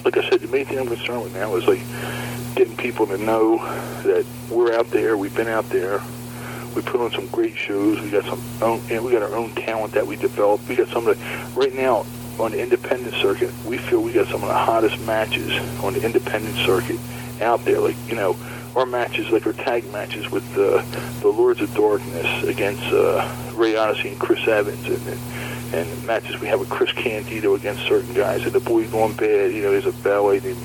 [0.05, 1.81] like I said, the main thing I'm concerned with now is like
[2.57, 3.59] getting people to know
[4.03, 5.17] that we're out there.
[5.17, 6.03] We've been out there.
[6.75, 8.01] We put on some great shows.
[8.01, 10.69] We got some own, know, we got our own talent that we developed.
[10.69, 12.07] We got some of the right now.
[12.39, 15.53] on the independent circuit, we feel we got some of the hottest matches
[15.83, 16.99] on the independent circuit
[17.41, 17.81] out there.
[17.81, 18.37] Like you know,
[18.77, 20.83] our matches, like our tag matches with uh,
[21.21, 25.21] the Lords of Darkness against uh, Ray Odyssey and Chris Evans, and, and
[25.73, 29.53] and matches we have with Chris Candido against certain guys, and the Boy Gone Bad.
[29.53, 30.65] You know, there's a ballet named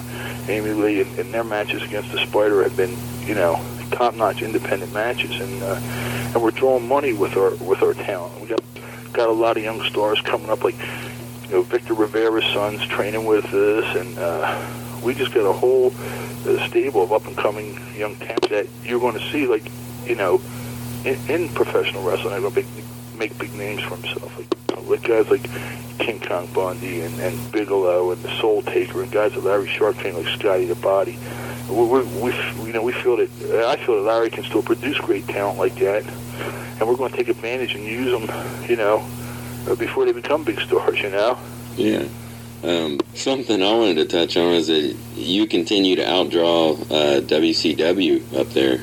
[0.49, 3.55] Amy Lee, and, and their matches against the Spider have been, you know,
[3.95, 5.79] top-notch independent matches, and uh,
[6.33, 8.41] and we're drawing money with our with our talent.
[8.41, 8.61] We got
[9.13, 10.75] got a lot of young stars coming up, like
[11.43, 15.93] you know Victor Rivera's sons training with us, and uh, we just got a whole
[16.45, 19.63] uh, stable of up and coming young talent that you're going to see, like
[20.05, 20.41] you know,
[21.05, 22.31] in, in professional wrestling.
[22.31, 24.55] They're going to make, make big names for himself, like
[24.87, 25.43] like guys like
[25.99, 29.97] King Kong Bundy and, and Bigelow and the Soul Taker and guys like Larry Sharp
[29.97, 31.17] trained like Scotty the Body.
[31.69, 32.33] We, we,
[32.67, 33.29] you know, we feel that
[33.67, 37.17] I feel that Larry can still produce great talent like that, and we're going to
[37.17, 39.07] take advantage and use them, you know,
[39.67, 41.01] uh, before they become big stars.
[41.01, 41.39] You know.
[41.75, 42.07] Yeah.
[42.63, 48.39] Um, something I wanted to touch on is that you continue to outdraw uh, WCW
[48.39, 48.79] up there.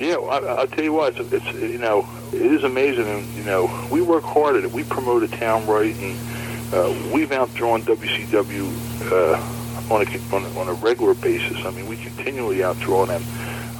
[0.00, 3.44] Yeah, I, I'll tell you what, it's, it's you know, it is amazing, and you
[3.44, 4.72] know, we work hard at it.
[4.72, 9.59] We promote a town right, and uh, we've outdrawn WCW uh,
[9.90, 11.64] on a on a, on a regular basis.
[11.64, 13.22] I mean, we continually outdraw them.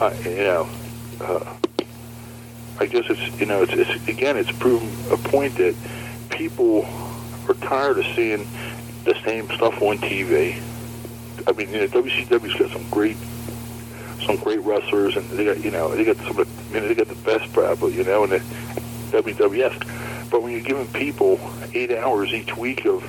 [0.01, 0.69] Uh, you know,
[1.21, 1.57] uh,
[2.81, 5.75] I guess it's you know, it's, it's again, it's proven a point that
[6.31, 6.85] people
[7.49, 8.47] are tired of seeing
[9.05, 10.61] the same stuff on TV.
[11.47, 13.17] I mean, you know, WCW's got some great
[14.27, 16.89] some great wrestlers, and they got you know they got some of the, you know,
[16.89, 18.39] they got the best probably you know in the
[19.13, 20.31] WWF.
[20.31, 21.41] But when you're giving people
[21.75, 23.03] eight hours each week of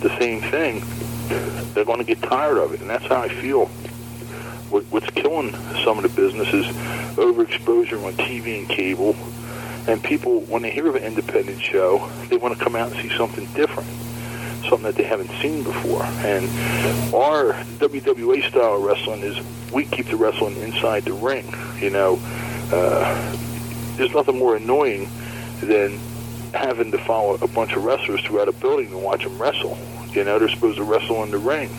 [0.00, 0.82] the same thing,
[1.74, 3.66] they're going to get tired of it, and that's how I feel.
[4.70, 5.52] What, what's killing
[5.84, 6.66] some of the businesses
[7.16, 9.16] overexposure on TV and cable,
[9.86, 13.00] and people when they hear of an independent show, they want to come out and
[13.00, 13.88] see something different
[14.68, 16.02] something that they haven't seen before.
[16.02, 16.44] And
[17.14, 19.38] our WWA style wrestling is
[19.72, 21.52] we keep the wrestling inside the ring.
[21.78, 22.18] You know,
[22.72, 23.36] uh,
[23.96, 25.08] there's nothing more annoying
[25.60, 25.98] than
[26.52, 29.78] having to follow a bunch of wrestlers throughout a building and watch them wrestle.
[30.14, 31.70] You know, they're supposed to wrestle in the ring.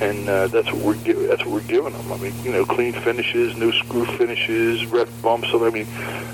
[0.00, 2.10] And uh, that's what we're gi- that's what we're giving them.
[2.10, 5.50] I mean, you know, clean finishes, no screw finishes, ref bumps.
[5.50, 5.86] So I mean,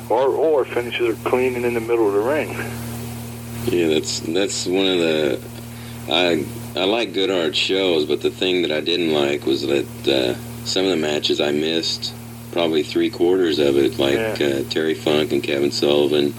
[0.08, 2.50] our all our finishes are clean and in the middle of the ring.
[3.66, 5.40] Yeah, that's that's one of the
[6.08, 6.46] I
[6.80, 10.84] I like Goodhart shows, but the thing that I didn't like was that uh, some
[10.84, 12.14] of the matches I missed
[12.52, 14.60] probably three quarters of it, like Yeah.
[14.64, 16.32] uh, Terry Funk and Kevin Sullivan.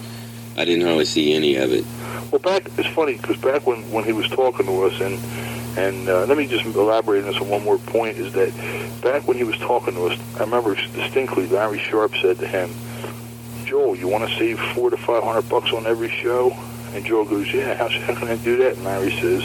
[0.56, 1.84] I didn't hardly see any of it.
[2.30, 5.18] Well, back it's funny because back when when he was talking to us, and
[5.78, 8.52] and uh, let me just elaborate on this one more point is that
[9.02, 12.70] back when he was talking to us, I remember distinctly Larry Sharp said to him,
[13.64, 16.50] "Joel, you want to save four to five hundred bucks on every show?"
[16.94, 19.44] And Joel goes, "Yeah, how, how can I do that?" And Larry says,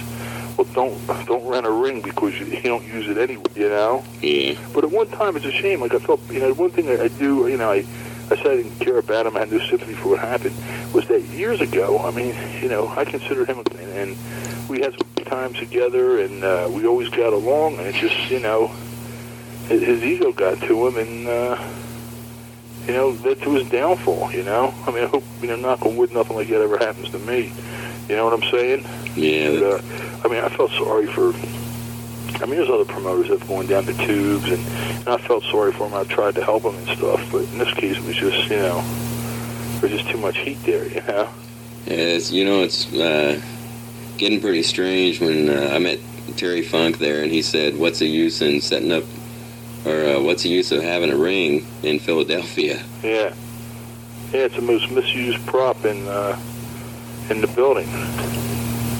[0.57, 4.03] "Well, don't don't rent a ring because you, you don't use it anyway, you know."
[4.21, 5.79] Yeah, But at one time, it's a shame.
[5.79, 7.85] Like I felt, you know, one thing I, I do, you know, I,
[8.33, 9.37] I said I didn't care about him.
[9.37, 10.55] I had no sympathy for what happened.
[10.91, 11.99] Was that years ago?
[11.99, 14.17] I mean, you know, I considered him, a, and
[14.67, 17.77] we had some times together, and uh, we always got along.
[17.77, 18.67] And it's just, you know,
[19.67, 21.69] his, his ego got to him, and uh,
[22.87, 24.31] you know, led to his downfall.
[24.31, 26.79] You know, I mean, I hope, you know, knock on wood, nothing like that ever
[26.79, 27.53] happens to me.
[28.09, 28.85] You know what I'm saying?
[29.15, 29.47] yeah.
[29.47, 29.81] And, uh,
[30.25, 31.33] I mean, I felt sorry for.
[32.43, 35.45] I mean, there's other promoters that have gone down the tubes, and, and I felt
[35.45, 35.93] sorry for them.
[35.93, 38.57] I tried to help them and stuff, but in this case, it was just, you
[38.57, 38.83] know,
[39.79, 41.29] there's just too much heat there, you know.
[41.85, 43.41] Yeah, it's, you know, it's uh,
[44.17, 45.99] getting pretty strange when uh, I met
[46.35, 49.05] Terry Funk there, and he said, "What's the use in setting up,
[49.85, 53.33] or uh, what's the use of having a ring in Philadelphia?" Yeah,
[54.33, 56.37] yeah, it's the most misused prop in uh,
[57.29, 57.87] in the building.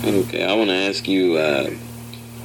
[0.06, 1.38] Okay, I want to ask you.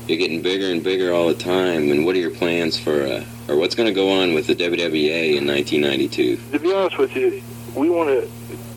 [0.08, 3.24] You're getting bigger and bigger all the time, and what are your plans for, uh,
[3.46, 6.36] or what's going to go on with the WWA in 1992?
[6.52, 7.42] To be honest with you,
[7.74, 8.26] we want to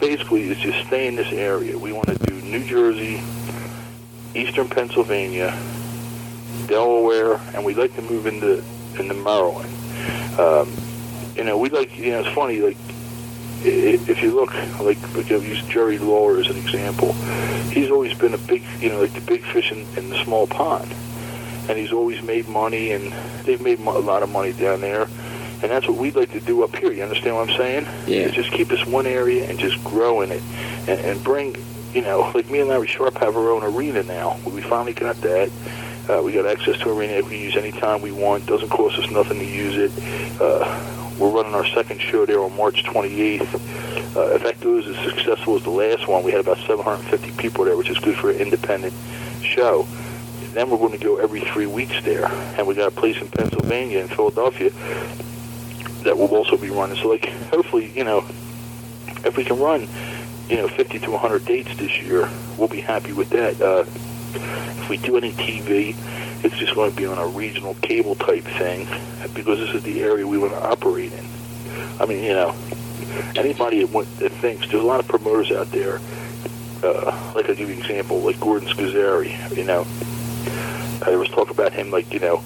[0.02, 1.78] basically just stay in this area.
[1.78, 3.22] We want to do New Jersey,
[4.36, 5.58] Eastern Pennsylvania,
[6.68, 8.62] Delaware, and we'd like to move into
[9.00, 9.74] into Maryland.
[10.38, 10.76] Um,
[11.38, 12.78] you know, we like you know it's funny like
[13.64, 17.14] if you look like like I've used Jerry Lawler as an example.
[17.72, 20.46] He's always been a big you know like the big fish in, in the small
[20.46, 20.94] pond,
[21.70, 23.12] and he's always made money, and
[23.46, 25.04] they've made a lot of money down there.
[25.64, 26.92] And that's what we'd like to do up here.
[26.92, 27.86] You understand what I'm saying?
[28.08, 28.22] Yeah.
[28.22, 30.42] Is just keep this one area and just grow in it,
[30.88, 31.56] and, and bring,
[31.94, 34.40] you know, like me and Larry Sharp have our own arena now.
[34.46, 35.52] We finally got that.
[36.10, 38.46] Uh, we got access to arena that we can use anytime we want.
[38.48, 40.42] Doesn't cost us nothing to use it.
[40.42, 43.54] Uh, we're running our second show there on March 28th.
[44.16, 47.64] Uh, if that goes as successful as the last one, we had about 750 people
[47.64, 48.94] there, which is good for an independent
[49.44, 49.88] show.
[50.54, 53.30] Then we're going to go every three weeks there, and we got a place in
[53.30, 54.72] Pennsylvania in Philadelphia
[56.04, 56.98] that will also be running.
[56.98, 58.20] So, like, hopefully, you know,
[59.24, 59.88] if we can run,
[60.50, 63.62] you know, 50 to 100 dates this year, we'll be happy with that.
[63.62, 63.86] Uh,
[64.82, 65.96] if we do any TV,
[66.44, 68.88] it's just going to be on a regional cable type thing
[69.34, 71.26] because this is the area we want to operate in.
[72.00, 72.56] I mean, you know,
[73.36, 76.00] anybody that, that thinks there's a lot of promoters out there.
[76.84, 79.56] Uh, like I'll give you an example, like Gordon Scozzari.
[79.56, 79.86] You know,
[81.06, 82.38] there was talk about him, like you know,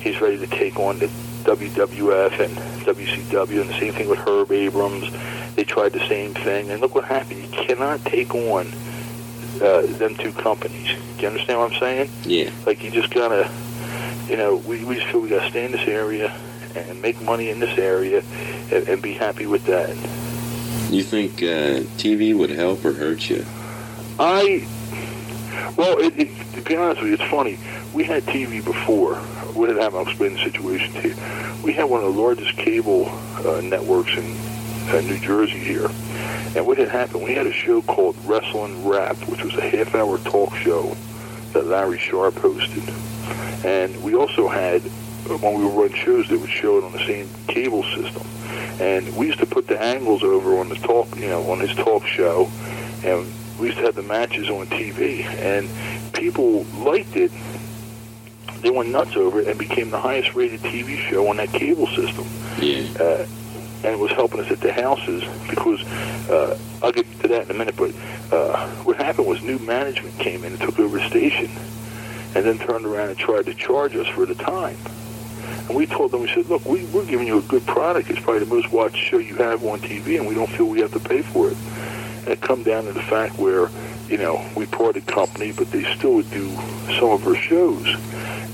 [0.00, 1.06] he's ready to take on the
[1.44, 5.10] WWF and WCW, and the same thing with Herb Abrams.
[5.54, 7.42] They tried the same thing, and look what happened.
[7.42, 8.72] You cannot take on
[9.60, 10.88] uh, them two companies.
[11.16, 12.10] Do you understand what I'm saying?
[12.24, 12.50] Yeah.
[12.66, 13.50] Like you just gotta,
[14.28, 16.34] you know, we, we just feel we gotta stay in this area
[16.74, 18.22] and make money in this area
[18.72, 19.90] and, and be happy with that.
[20.92, 23.44] You think uh, TV would help or hurt you?
[24.18, 24.66] I,
[25.76, 27.58] well, it, it, to be honest with you, it's funny.
[27.92, 29.16] We had TV before.
[29.54, 29.98] What had happened?
[29.98, 31.16] I'll explain the situation to you.
[31.62, 33.06] We had one of the largest cable
[33.44, 34.34] uh, networks in
[34.88, 35.88] uh, New Jersey here.
[36.56, 40.18] And what had happened, we had a show called Wrestling Rap, which was a half-hour
[40.18, 40.96] talk show
[41.52, 42.82] that Larry Sharpe hosted.
[43.64, 47.06] And we also had, when we would run shows, they would show it on the
[47.06, 48.26] same cable system.
[48.80, 51.74] And we used to put the angles over on the talk, you know, on his
[51.74, 52.50] talk show.
[53.04, 55.24] And we used to have the matches on TV.
[55.24, 55.68] And
[56.12, 57.30] people liked it.
[58.62, 61.88] They went nuts over it and became the highest rated TV show on that cable
[61.88, 62.26] system.
[62.58, 62.86] Yeah.
[62.98, 63.26] Uh,
[63.84, 65.82] and it was helping us at the houses because
[66.30, 67.74] uh, I'll get to that in a minute.
[67.76, 67.92] But
[68.32, 71.50] uh, what happened was new management came in and took over the station,
[72.34, 74.76] and then turned around and tried to charge us for the time.
[75.68, 78.10] And we told them, we said, look, we, we're giving you a good product.
[78.10, 80.80] It's probably the most watched show you have on TV, and we don't feel we
[80.80, 81.56] have to pay for it.
[82.20, 83.68] And it come down to the fact where,
[84.08, 86.50] you know, we parted company, but they still would do
[86.98, 87.86] some of our shows.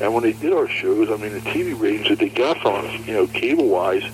[0.01, 2.85] And when they did our shows, I mean, the TV ratings that they got from
[2.85, 4.05] us, you know, cable-wise,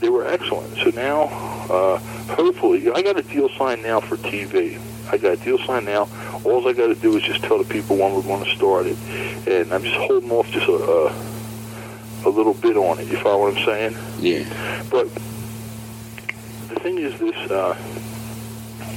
[0.00, 0.76] they were excellent.
[0.78, 1.22] So now,
[1.70, 1.98] uh,
[2.34, 4.80] hopefully, I got a deal signed now for TV.
[5.10, 6.08] I got a deal signed now.
[6.44, 8.86] All I got to do is just tell the people when we're going to start
[8.86, 8.96] it,
[9.48, 13.08] and I'm just holding off just a, a, a little bit on it.
[13.08, 13.96] You follow what I'm saying?
[14.20, 14.84] Yeah.
[14.90, 15.12] But
[16.68, 17.74] the thing is, this uh,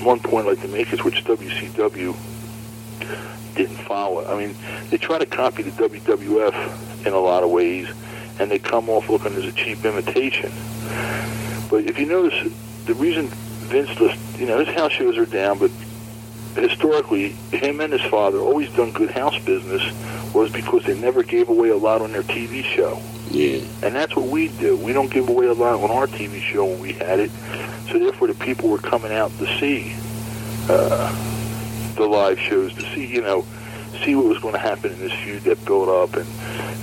[0.04, 2.16] one point I'd like to make is which WCW
[3.56, 4.26] didn't follow.
[4.26, 4.56] I mean,
[4.90, 7.88] they try to copy the WWF in a lot of ways,
[8.40, 10.52] and they come off looking as a cheap imitation.
[11.70, 12.54] But if you notice,
[12.86, 15.72] the reason Vince, list, you know, his house shows are down, but
[16.56, 19.82] historically, him and his father always done good house business
[20.34, 23.02] was because they never gave away a lot on their TV show.
[23.30, 23.62] Yeah.
[23.82, 24.76] And that's what we do.
[24.76, 27.32] We don't give away a lot on our TV show when we had it.
[27.90, 29.96] So therefore, the people were coming out to see
[30.70, 31.31] uh,
[31.96, 33.46] the live shows, to see, you know,
[34.04, 36.28] see what was going to happen in this feud that built up and,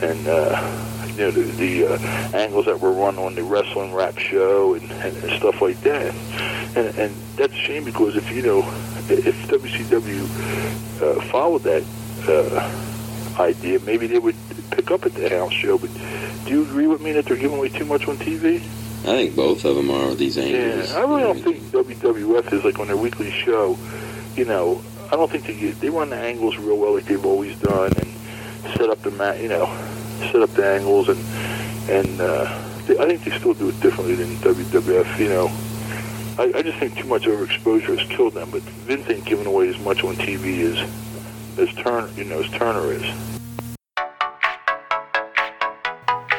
[0.03, 1.99] and uh, you know, the, the uh,
[2.37, 6.15] angles that were run on the wrestling rap show and, and, and stuff like that.
[6.77, 8.59] And, and that's a shame because if, you know,
[9.09, 10.23] if WCW
[11.03, 11.85] uh, followed that
[12.29, 14.37] uh, idea, maybe they would
[14.71, 15.79] pick up at the house show.
[15.79, 15.91] But
[16.45, 18.57] do you agree with me that they're giving away too much on TV?
[19.03, 20.91] I think both of them are these angles.
[20.91, 23.79] Yeah, I really don't think WWF is like on their weekly show.
[24.37, 27.59] You know, I don't think they they run the angles real well like they've always
[27.59, 28.09] done and
[28.77, 29.41] set up the mat.
[29.41, 29.67] You know,
[30.33, 31.19] set up the angles and
[31.89, 32.45] and uh,
[32.87, 35.19] they, I think they still do it differently than WWF.
[35.19, 35.47] You know,
[36.39, 38.51] I, I just think too much overexposure has killed them.
[38.51, 40.79] But Vince ain't giving away as much on TV as
[41.59, 43.05] as Turner, you know, as Turner is.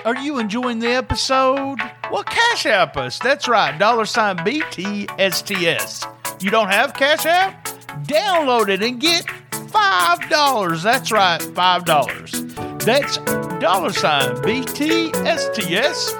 [0.06, 1.80] Are you enjoying the episode?
[2.12, 3.20] Well, Cash App us.
[3.20, 6.42] That's right, dollar sign BTSTS.
[6.42, 7.69] You don't have Cash App?
[8.04, 10.84] Download it and get $5.
[10.84, 12.86] That's right, $5.
[12.86, 13.18] That's
[13.60, 16.16] dollar sign BTSTS.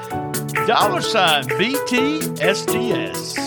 [0.68, 3.40] Dollar sign BTSTS.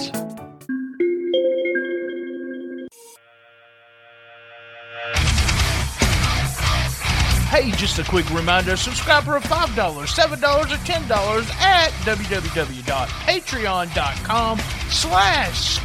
[7.52, 15.78] Hey, just a quick reminder subscribe for $5, $7, or $10 at www.patreon.com slash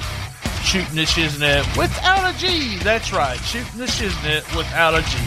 [0.68, 2.76] shooting the shiznit without a G.
[2.80, 5.18] That's right, shooting the shiznit without a G.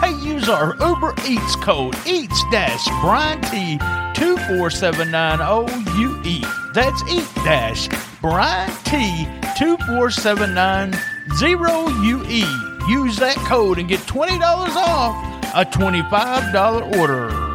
[0.00, 3.78] Hey, use our Uber Eats code Eats Dash Brian T
[4.20, 6.44] two four seven nine O U E.
[6.74, 7.88] That's Eat Dash
[8.20, 10.92] Brian T two four seven nine
[11.36, 12.44] zero U E.
[12.88, 15.14] Use that code and get twenty dollars off
[15.54, 17.45] a twenty five dollar order.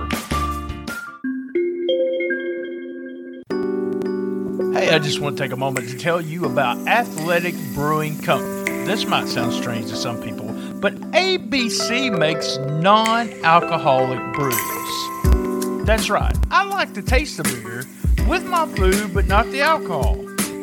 [4.81, 8.83] Hey, I just want to take a moment to tell you about Athletic Brewing Company.
[8.83, 10.47] This might sound strange to some people,
[10.79, 15.85] but ABC makes non alcoholic brews.
[15.85, 17.85] That's right, I like to taste the beer
[18.27, 20.17] with my food, but not the alcohol.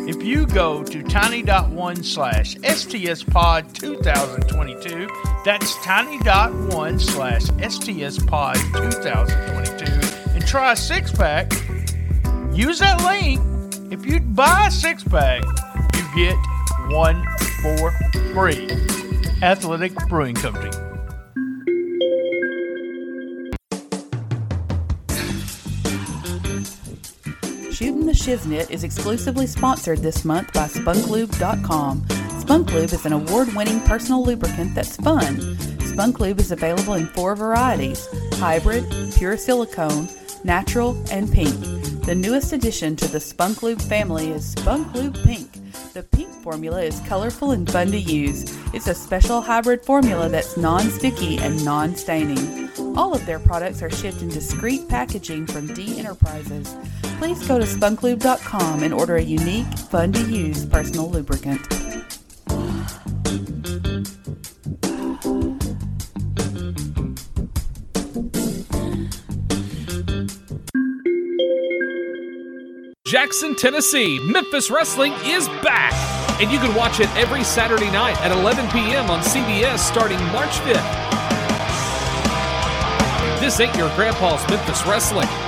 [0.08, 5.08] If you go to tiny.one slash stspod 2022,
[5.44, 11.52] that's tiny.one slash stspod 2022, and try a six pack,
[12.52, 13.47] use that link.
[13.90, 15.42] If you buy a six pack,
[15.94, 16.36] you get
[16.90, 17.24] one
[17.62, 17.90] for
[18.34, 18.68] free.
[19.42, 20.70] Athletic Brewing Company.
[27.72, 32.02] Shooting the Shiznit is exclusively sponsored this month by SpunkLube.com.
[32.02, 35.36] SpunkLube is an award winning personal lubricant that's fun.
[35.78, 38.84] SpunkLube is available in four varieties hybrid,
[39.16, 40.08] pure silicone,
[40.44, 41.54] natural, and pink.
[42.08, 45.52] The newest addition to the SpunkLube family is SpunkLube Pink.
[45.92, 48.44] The pink formula is colorful and fun to use.
[48.72, 52.70] It's a special hybrid formula that's non sticky and non staining.
[52.96, 56.74] All of their products are shipped in discreet packaging from D Enterprises.
[57.18, 61.60] Please go to spunklube.com and order a unique, fun to use personal lubricant.
[73.08, 75.94] Jackson, Tennessee, Memphis Wrestling is back.
[76.42, 79.08] And you can watch it every Saturday night at 11 p.m.
[79.08, 80.84] on CBS starting March 5th.
[83.40, 85.47] This ain't your grandpa's Memphis Wrestling.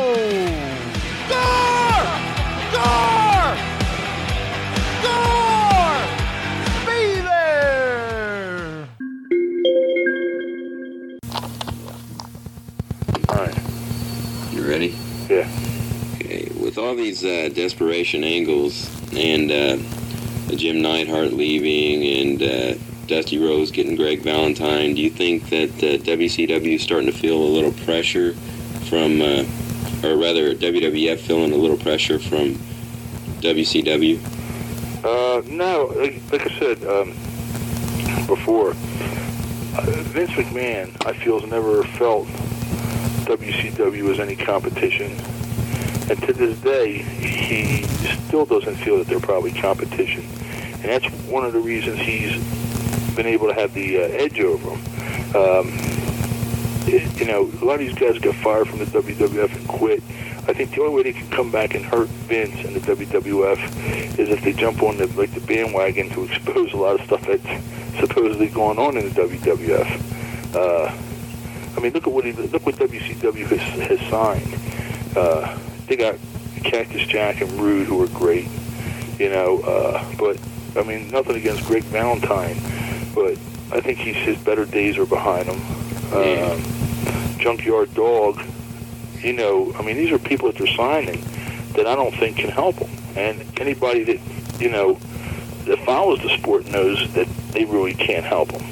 [1.31, 2.05] Gar!
[2.71, 3.57] Gar!
[5.03, 5.40] Gar!
[13.31, 13.57] All right.
[14.53, 14.97] You ready?
[15.29, 15.49] Yeah.
[16.15, 16.49] Okay.
[16.61, 19.77] With all these uh, desperation angles and uh,
[20.57, 22.75] Jim Neidhart leaving and uh,
[23.07, 27.37] Dusty Rhodes getting Greg Valentine, do you think that uh, WCW is starting to feel
[27.37, 28.33] a little pressure
[28.89, 29.45] from, uh,
[30.03, 32.55] or rather WWF feeling a little pressure from
[33.43, 34.19] WCW?
[35.05, 37.11] Uh, no, like, like I said um,
[38.27, 42.27] before, uh, Vince McMahon, I feel, has never felt
[43.37, 45.13] WCW as any competition.
[46.11, 47.85] And to this day, he
[48.27, 50.25] still doesn't feel that they're probably competition.
[50.25, 52.35] And that's one of the reasons he's
[53.15, 55.37] been able to have the uh, edge over them.
[55.37, 55.79] Um,
[56.89, 60.03] you know, a lot of these guys got fired from the WWF and quit.
[60.49, 64.19] I think the only way they can come back and hurt Vince and the WWF
[64.19, 67.25] is if they jump on the like the bandwagon to expose a lot of stuff
[67.25, 70.55] that's supposedly going on in the WWF.
[70.57, 71.10] Uh,
[71.81, 75.17] I mean, look at what he, look what WCW has, has signed.
[75.17, 76.17] Uh, they got
[76.63, 78.49] Cactus Jack and Rude, who are great,
[79.19, 79.61] you know.
[79.61, 80.39] Uh, but
[80.77, 82.57] I mean, nothing against Greg Valentine,
[83.15, 83.33] but
[83.73, 85.59] I think he's his better days are behind him.
[86.13, 86.63] Um,
[87.39, 88.43] Junkyard Dog,
[89.23, 91.25] you know, I mean, these are people that they're signing
[91.77, 92.91] that I don't think can help them.
[93.17, 94.21] And anybody that
[94.61, 94.99] you know
[95.65, 98.67] that follows the sport knows that they really can't help them.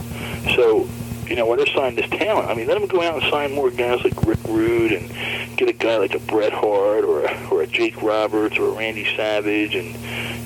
[0.54, 0.86] So,
[1.28, 3.52] you know, when they're signing this talent, I mean, let them go out and sign
[3.54, 7.48] more guys like Rick Rude and get a guy like a Bret Hart or a,
[7.50, 9.94] or a Jake Roberts or a Randy Savage and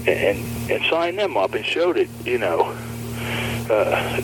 [0.08, 2.74] and and sign them up and show that you know
[3.70, 4.20] uh,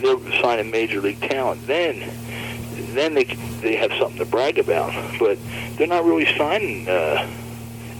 [0.00, 1.66] they're signing major league talent.
[1.66, 2.10] Then
[2.94, 3.24] then they
[3.60, 4.92] they have something to brag about.
[5.18, 5.38] But
[5.76, 7.28] they're not really signing uh,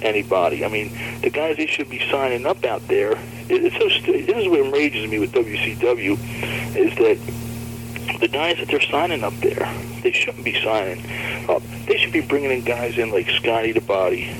[0.02, 0.64] anybody.
[0.64, 0.92] I mean,
[1.22, 3.12] the guys they should be signing up out there.
[3.48, 6.18] It, it's so st- this is what enrages me with WCW
[6.76, 7.18] is that
[8.18, 11.04] the guys that they're signing up there, they shouldn't be signing
[11.48, 11.62] up.
[11.86, 14.34] They should be bringing in guys in like Scotty the Body.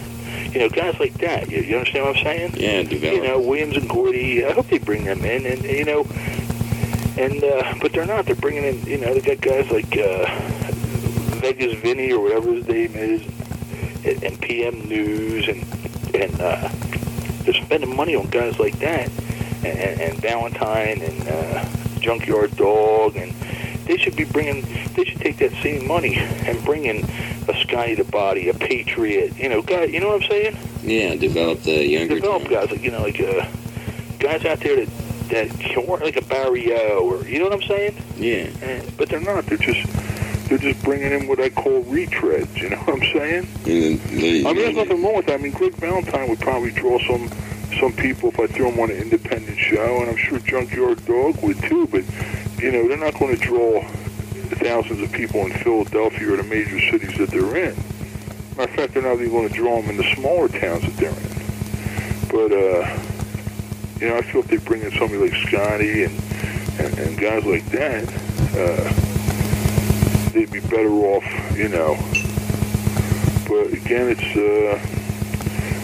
[0.52, 1.50] You know, guys like that.
[1.50, 2.54] You, you understand what I'm saying?
[2.56, 3.16] Yeah, develop.
[3.16, 4.44] You know, Williams and Gordy.
[4.44, 6.06] I hope they bring them in, and you know,
[7.16, 8.26] and uh, but they're not.
[8.26, 8.82] They're bringing in.
[8.84, 10.26] You know, they got guys like uh,
[11.40, 13.22] Vegas Vinny or whatever his name is,
[14.04, 15.62] and, and PN News, and
[16.14, 16.68] and uh,
[17.44, 19.08] they're spending money on guys like that,
[19.64, 21.64] and, and, and Valentine and uh,
[22.00, 23.32] Junkyard Dog, and
[23.90, 24.62] they should be bringing.
[24.94, 26.98] They should take that same money and bring in
[27.48, 29.36] a Scotty the Body, a Patriot.
[29.36, 29.84] You know, guy.
[29.84, 30.56] You know what I'm saying?
[30.84, 33.46] Yeah, develop the younger develop guys like you know like uh,
[34.20, 34.88] guys out there that
[35.30, 37.96] that can work like a Barry O or you know what I'm saying?
[38.16, 38.46] Yeah.
[38.62, 39.46] And, but they're not.
[39.46, 39.84] They're just
[40.48, 42.56] they're just bringing in what I call retreads.
[42.58, 43.48] You know what I'm saying?
[43.66, 45.40] And I mean, there's nothing wrong with that.
[45.40, 47.28] I mean, Greg Valentine would probably draw some
[47.80, 51.42] some people if I threw him on an independent show, and I'm sure Junkyard Dog
[51.42, 51.88] would too.
[51.88, 52.04] But
[52.60, 53.82] you know, they're not going to draw
[54.60, 57.76] thousands of people in Philadelphia or the major cities that they're in.
[58.56, 60.96] Matter of fact, they're not even going to draw them in the smaller towns that
[60.96, 61.30] they're in.
[62.28, 62.98] But uh,
[63.98, 66.20] you know, I feel if they bring in somebody like Scotty and
[66.78, 68.04] and, and guys like that,
[68.56, 71.24] uh, they'd be better off.
[71.56, 71.96] You know.
[73.48, 74.78] But again, it's uh,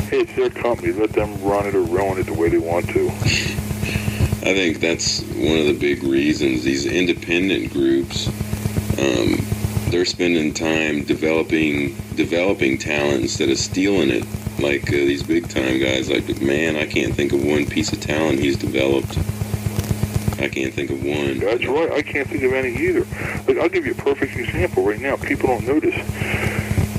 [0.09, 0.93] hey, it's their company.
[0.93, 3.66] Let them run it or ruin it the way they want to.
[4.43, 8.29] I think that's one of the big reasons these independent groups
[8.99, 9.39] um,
[9.91, 14.25] they're spending time developing developing talent instead of stealing it
[14.61, 18.01] like uh, these big time guys like man I can't think of one piece of
[18.01, 19.19] talent he's developed
[20.39, 21.91] I can't think of one That's right.
[21.93, 23.07] I can't think of any either.
[23.49, 25.17] Like I'll give you a perfect example right now.
[25.17, 25.95] People don't notice,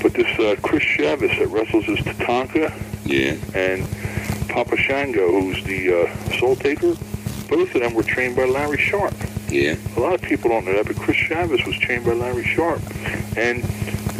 [0.01, 2.73] but this uh, Chris Chavis that wrestles as Tatanka
[3.05, 3.87] yeah and
[4.49, 6.95] Papa Shango, who's the uh, Soul Taker,
[7.47, 9.15] both of them were trained by Larry Sharpe.
[9.49, 12.45] yeah A lot of people don't know that, but Chris Chavis was trained by Larry
[12.45, 12.81] Sharpe.
[13.37, 13.63] And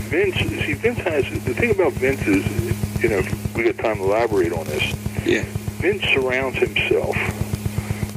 [0.08, 3.98] Vince, see, Vince has, the thing about Vince is, you know, if we got time
[3.98, 4.84] to elaborate on this,
[5.26, 5.44] yeah
[5.80, 7.16] Vince surrounds himself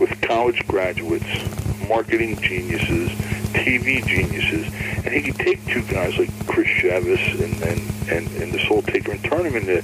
[0.00, 1.26] with college graduates,
[1.90, 3.10] marketing geniuses,
[3.50, 4.72] TV geniuses,
[5.04, 8.80] and he can take two guys like Chris Chavis and, and, and, and the Soul
[8.82, 9.82] Taker and turn them into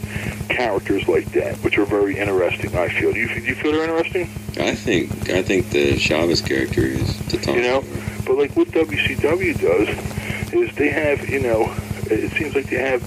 [0.48, 3.12] characters like that, which are very interesting, I feel.
[3.12, 4.22] Do you, do you feel they're interesting?
[4.59, 7.84] I think I think the Chavis character is Tatanka You know,
[8.24, 13.02] but like what WCW does is they have, you know, it seems like they have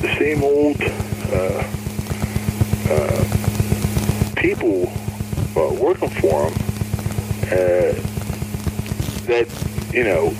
[0.00, 0.80] the same old
[1.32, 1.62] uh,
[2.88, 4.86] uh, people
[5.56, 6.65] uh, working for them
[7.52, 7.92] uh,
[9.26, 9.46] that,
[9.92, 10.34] you know,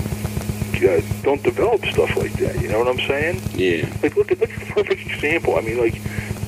[0.77, 2.61] uh, don't develop stuff like that.
[2.61, 3.41] You know what I'm saying?
[3.55, 5.57] yeah Like, look at look at the perfect example.
[5.57, 5.95] I mean, like,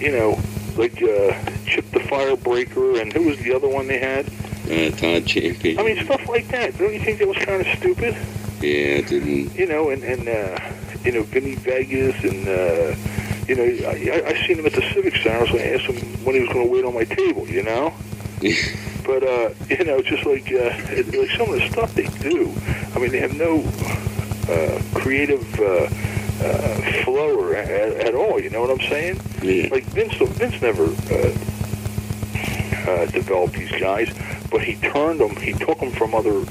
[0.00, 0.38] you know,
[0.76, 1.32] like uh,
[1.66, 4.26] Chip the Firebreaker, and who was the other one they had?
[4.70, 6.76] uh, Todd Champion I mean, stuff like that.
[6.76, 8.14] Don't you think that was kind of stupid?
[8.60, 10.58] yeah it didn't You know, and and uh,
[11.04, 12.94] you know, Vinny Vegas, and uh,
[13.48, 15.46] you know, I, I I seen him at the Civic Center.
[15.46, 17.48] So I asked him when he was going to wait on my table.
[17.48, 17.94] You know,
[19.08, 20.70] but uh, you know, just like uh,
[21.18, 22.54] like some of the stuff they do.
[22.94, 23.64] I mean, they have no
[24.52, 25.88] uh, creative uh,
[26.44, 28.38] uh, flow at, at all.
[28.38, 29.20] You know what I'm saying?
[29.42, 31.32] yeah Like Vince, Vince never uh,
[32.86, 34.08] uh, developed these guys,
[34.50, 35.34] but he turned them.
[35.36, 36.44] He took them from other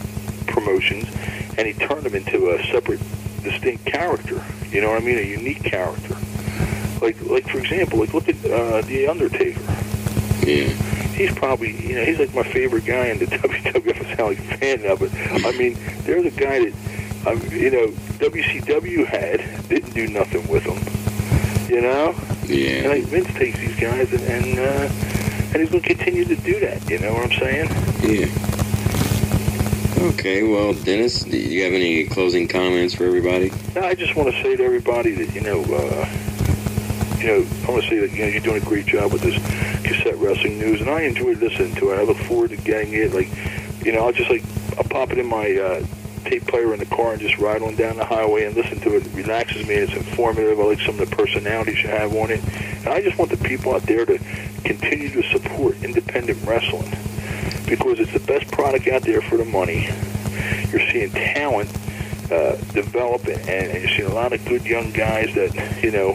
[0.48, 1.08] promotions,
[1.58, 3.00] and he turned them into a separate,
[3.44, 4.44] distinct character.
[4.72, 5.20] You know what I mean?
[5.20, 6.18] A unique character.
[7.02, 9.62] Like, like for example, like look at uh, the Undertaker.
[10.44, 14.06] yeah He's probably, you know, he's like my favorite guy in the WWF.
[14.06, 16.74] I sound like a fan now, but I mean, there's a guy that,
[17.28, 17.88] um, you know,
[18.20, 20.78] WCW had didn't do nothing with him.
[21.74, 24.90] You know, and yeah like Vince takes these guys and and, uh,
[25.52, 26.88] and he's going to continue to do that.
[26.90, 27.68] You know what I'm saying?
[28.04, 28.28] yeah
[30.08, 34.32] okay well Dennis do you have any closing comments for everybody No, I just want
[34.34, 36.08] to say to everybody that you know, uh,
[37.20, 39.22] you know, I want to say that you know you're doing a great job with
[39.22, 39.36] this
[39.84, 42.00] cassette wrestling news, and I enjoyed listening to it.
[42.00, 43.14] I look forward to getting it.
[43.14, 43.30] Like,
[43.84, 44.44] you know, I'll just like
[44.78, 45.86] I'll pop it in my uh,
[46.26, 48.96] tape player in the car and just ride on down the highway and listen to
[48.96, 49.06] it.
[49.06, 49.76] It relaxes me.
[49.76, 50.60] It's informative.
[50.60, 53.38] I like some of the personalities you have on it, and I just want the
[53.38, 54.18] people out there to
[54.64, 56.90] continue to support independent wrestling
[57.68, 59.86] because it's the best product out there for the money.
[60.72, 61.70] You're seeing talent
[62.32, 66.14] uh, develop and, and you're seeing a lot of good young guys that you know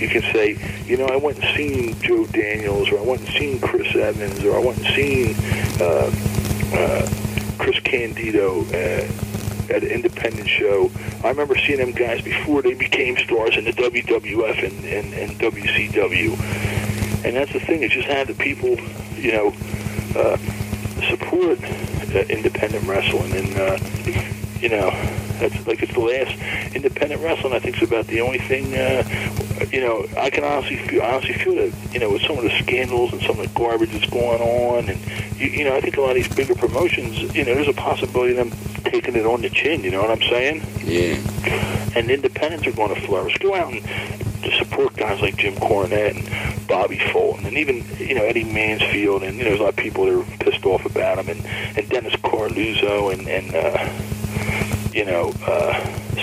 [0.00, 3.30] you can say, you know, I went and seen Joe Daniels, or I went and
[3.30, 5.34] seen Chris Evans, or I went and seen
[5.80, 6.10] uh,
[6.74, 7.08] uh,
[7.58, 10.90] Chris Candido uh, at an independent show.
[11.22, 15.40] I remember seeing them guys before they became stars in the WWF and, and, and
[15.40, 17.24] WCW.
[17.24, 18.76] And that's the thing, is just have the people,
[19.16, 19.54] you know,
[20.16, 20.36] uh,
[21.08, 23.32] support uh, independent wrestling.
[23.32, 24.88] And, uh, you know,
[25.40, 27.52] that's like it's the last independent wrestling.
[27.52, 28.74] I think is about the only thing.
[28.74, 29.04] Uh,
[29.70, 31.02] you know, I can honestly feel.
[31.02, 33.90] Honestly feel that you know with some of the scandals and some of the garbage
[33.92, 34.98] that's going on, and
[35.38, 37.36] you, you know, I think a lot of these bigger promotions.
[37.36, 39.84] You know, there's a possibility of them taking it on the chin.
[39.84, 40.62] You know what I'm saying?
[40.82, 41.20] Yeah.
[41.94, 43.36] And independents are going to flourish.
[43.38, 43.84] Go out and
[44.44, 49.22] to support guys like Jim Cornette and Bobby Fulton, and even you know Eddie Mansfield,
[49.24, 51.44] and you know there's a lot of people that are pissed off about him, and
[51.76, 54.23] and Dennis Coralluzzo, and and uh,
[54.94, 55.74] you know uh,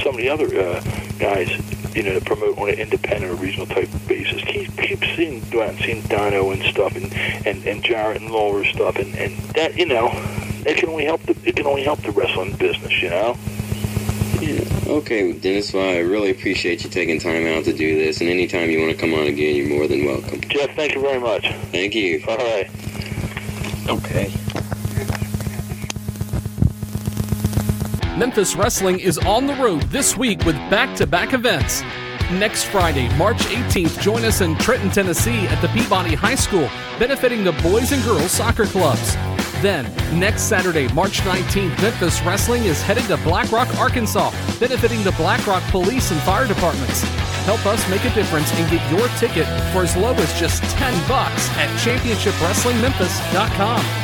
[0.01, 0.81] some of the other uh,
[1.19, 1.49] guys,
[1.95, 4.41] you know, that promote on an independent or regional type basis.
[4.43, 7.13] Keep keep seeing go out and seeing Dino and stuff, and
[7.45, 10.09] and and Jarrett and Lawler stuff, and and that you know,
[10.65, 13.37] it can only help the it can only help the wrestling business, you know.
[14.41, 14.65] Yeah.
[14.87, 15.71] Okay, Dennis.
[15.71, 18.21] Well, I really appreciate you taking time out to do this.
[18.21, 20.41] And anytime you want to come on again, you're more than welcome.
[20.41, 21.47] Jeff, thank you very much.
[21.71, 22.23] Thank you.
[22.27, 22.69] All right.
[23.87, 24.33] Okay.
[28.21, 31.81] Memphis Wrestling is on the road this week with back to back events.
[32.29, 36.69] Next Friday, March 18th, join us in Trenton, Tennessee at the Peabody High School,
[36.99, 39.15] benefiting the Boys and Girls Soccer Clubs.
[39.63, 45.13] Then, next Saturday, March 19th, Memphis Wrestling is headed to Black Rock, Arkansas, benefiting the
[45.13, 47.01] Black Rock Police and Fire Departments.
[47.45, 51.07] Help us make a difference and get your ticket for as low as just 10
[51.07, 54.00] bucks at championshipwrestlingmemphis.com.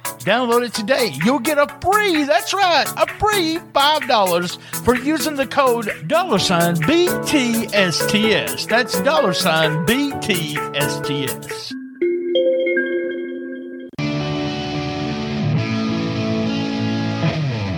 [0.23, 1.13] download it today.
[1.23, 6.75] You'll get a free, that's right, a free $5 for using the code dollar sign
[6.75, 8.67] BTSTS.
[8.67, 11.73] That's dollar sign BTSTS.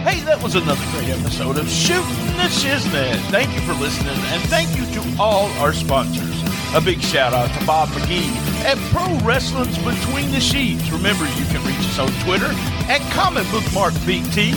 [0.03, 2.03] Hey, that was another great episode of Shooting
[2.37, 3.15] the Shiznit.
[3.31, 6.43] Thank you for listening, and thank you to all our sponsors.
[6.75, 10.89] A big shout out to Bob McGee at Pro Wrestling's Between the Sheets.
[10.89, 12.49] Remember, you can reach us on Twitter
[12.89, 14.51] at Comic Book Mark BT,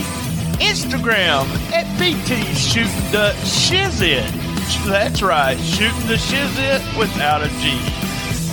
[0.63, 4.31] Instagram at BT Shooting the Shizit.
[4.87, 7.79] That's right, Shooting the Shizit without a G.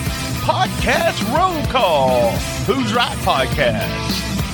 [0.44, 2.30] Podcast Roll Call.
[2.66, 4.12] Who's Right Podcast.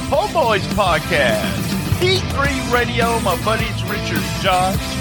[0.08, 1.62] Homeboys Podcast.
[2.00, 4.96] D3 Radio, my buddies Richard Josh.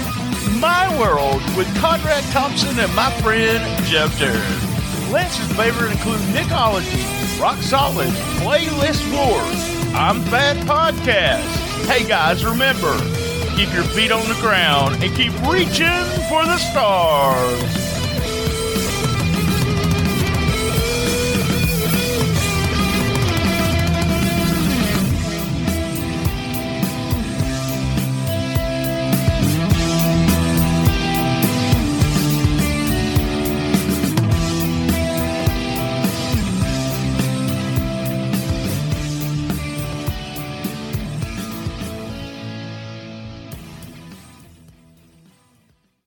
[0.60, 4.38] My World with Conrad Thompson and my friend Jeff Terry.
[5.12, 7.04] Lance's favorite include Nickology,
[7.40, 8.08] Rock Solid,
[8.40, 9.60] Playlist Wars,
[9.94, 11.46] I'm Fat Podcast.
[11.86, 12.96] Hey guys, remember,
[13.56, 17.85] keep your feet on the ground and keep reaching for the stars.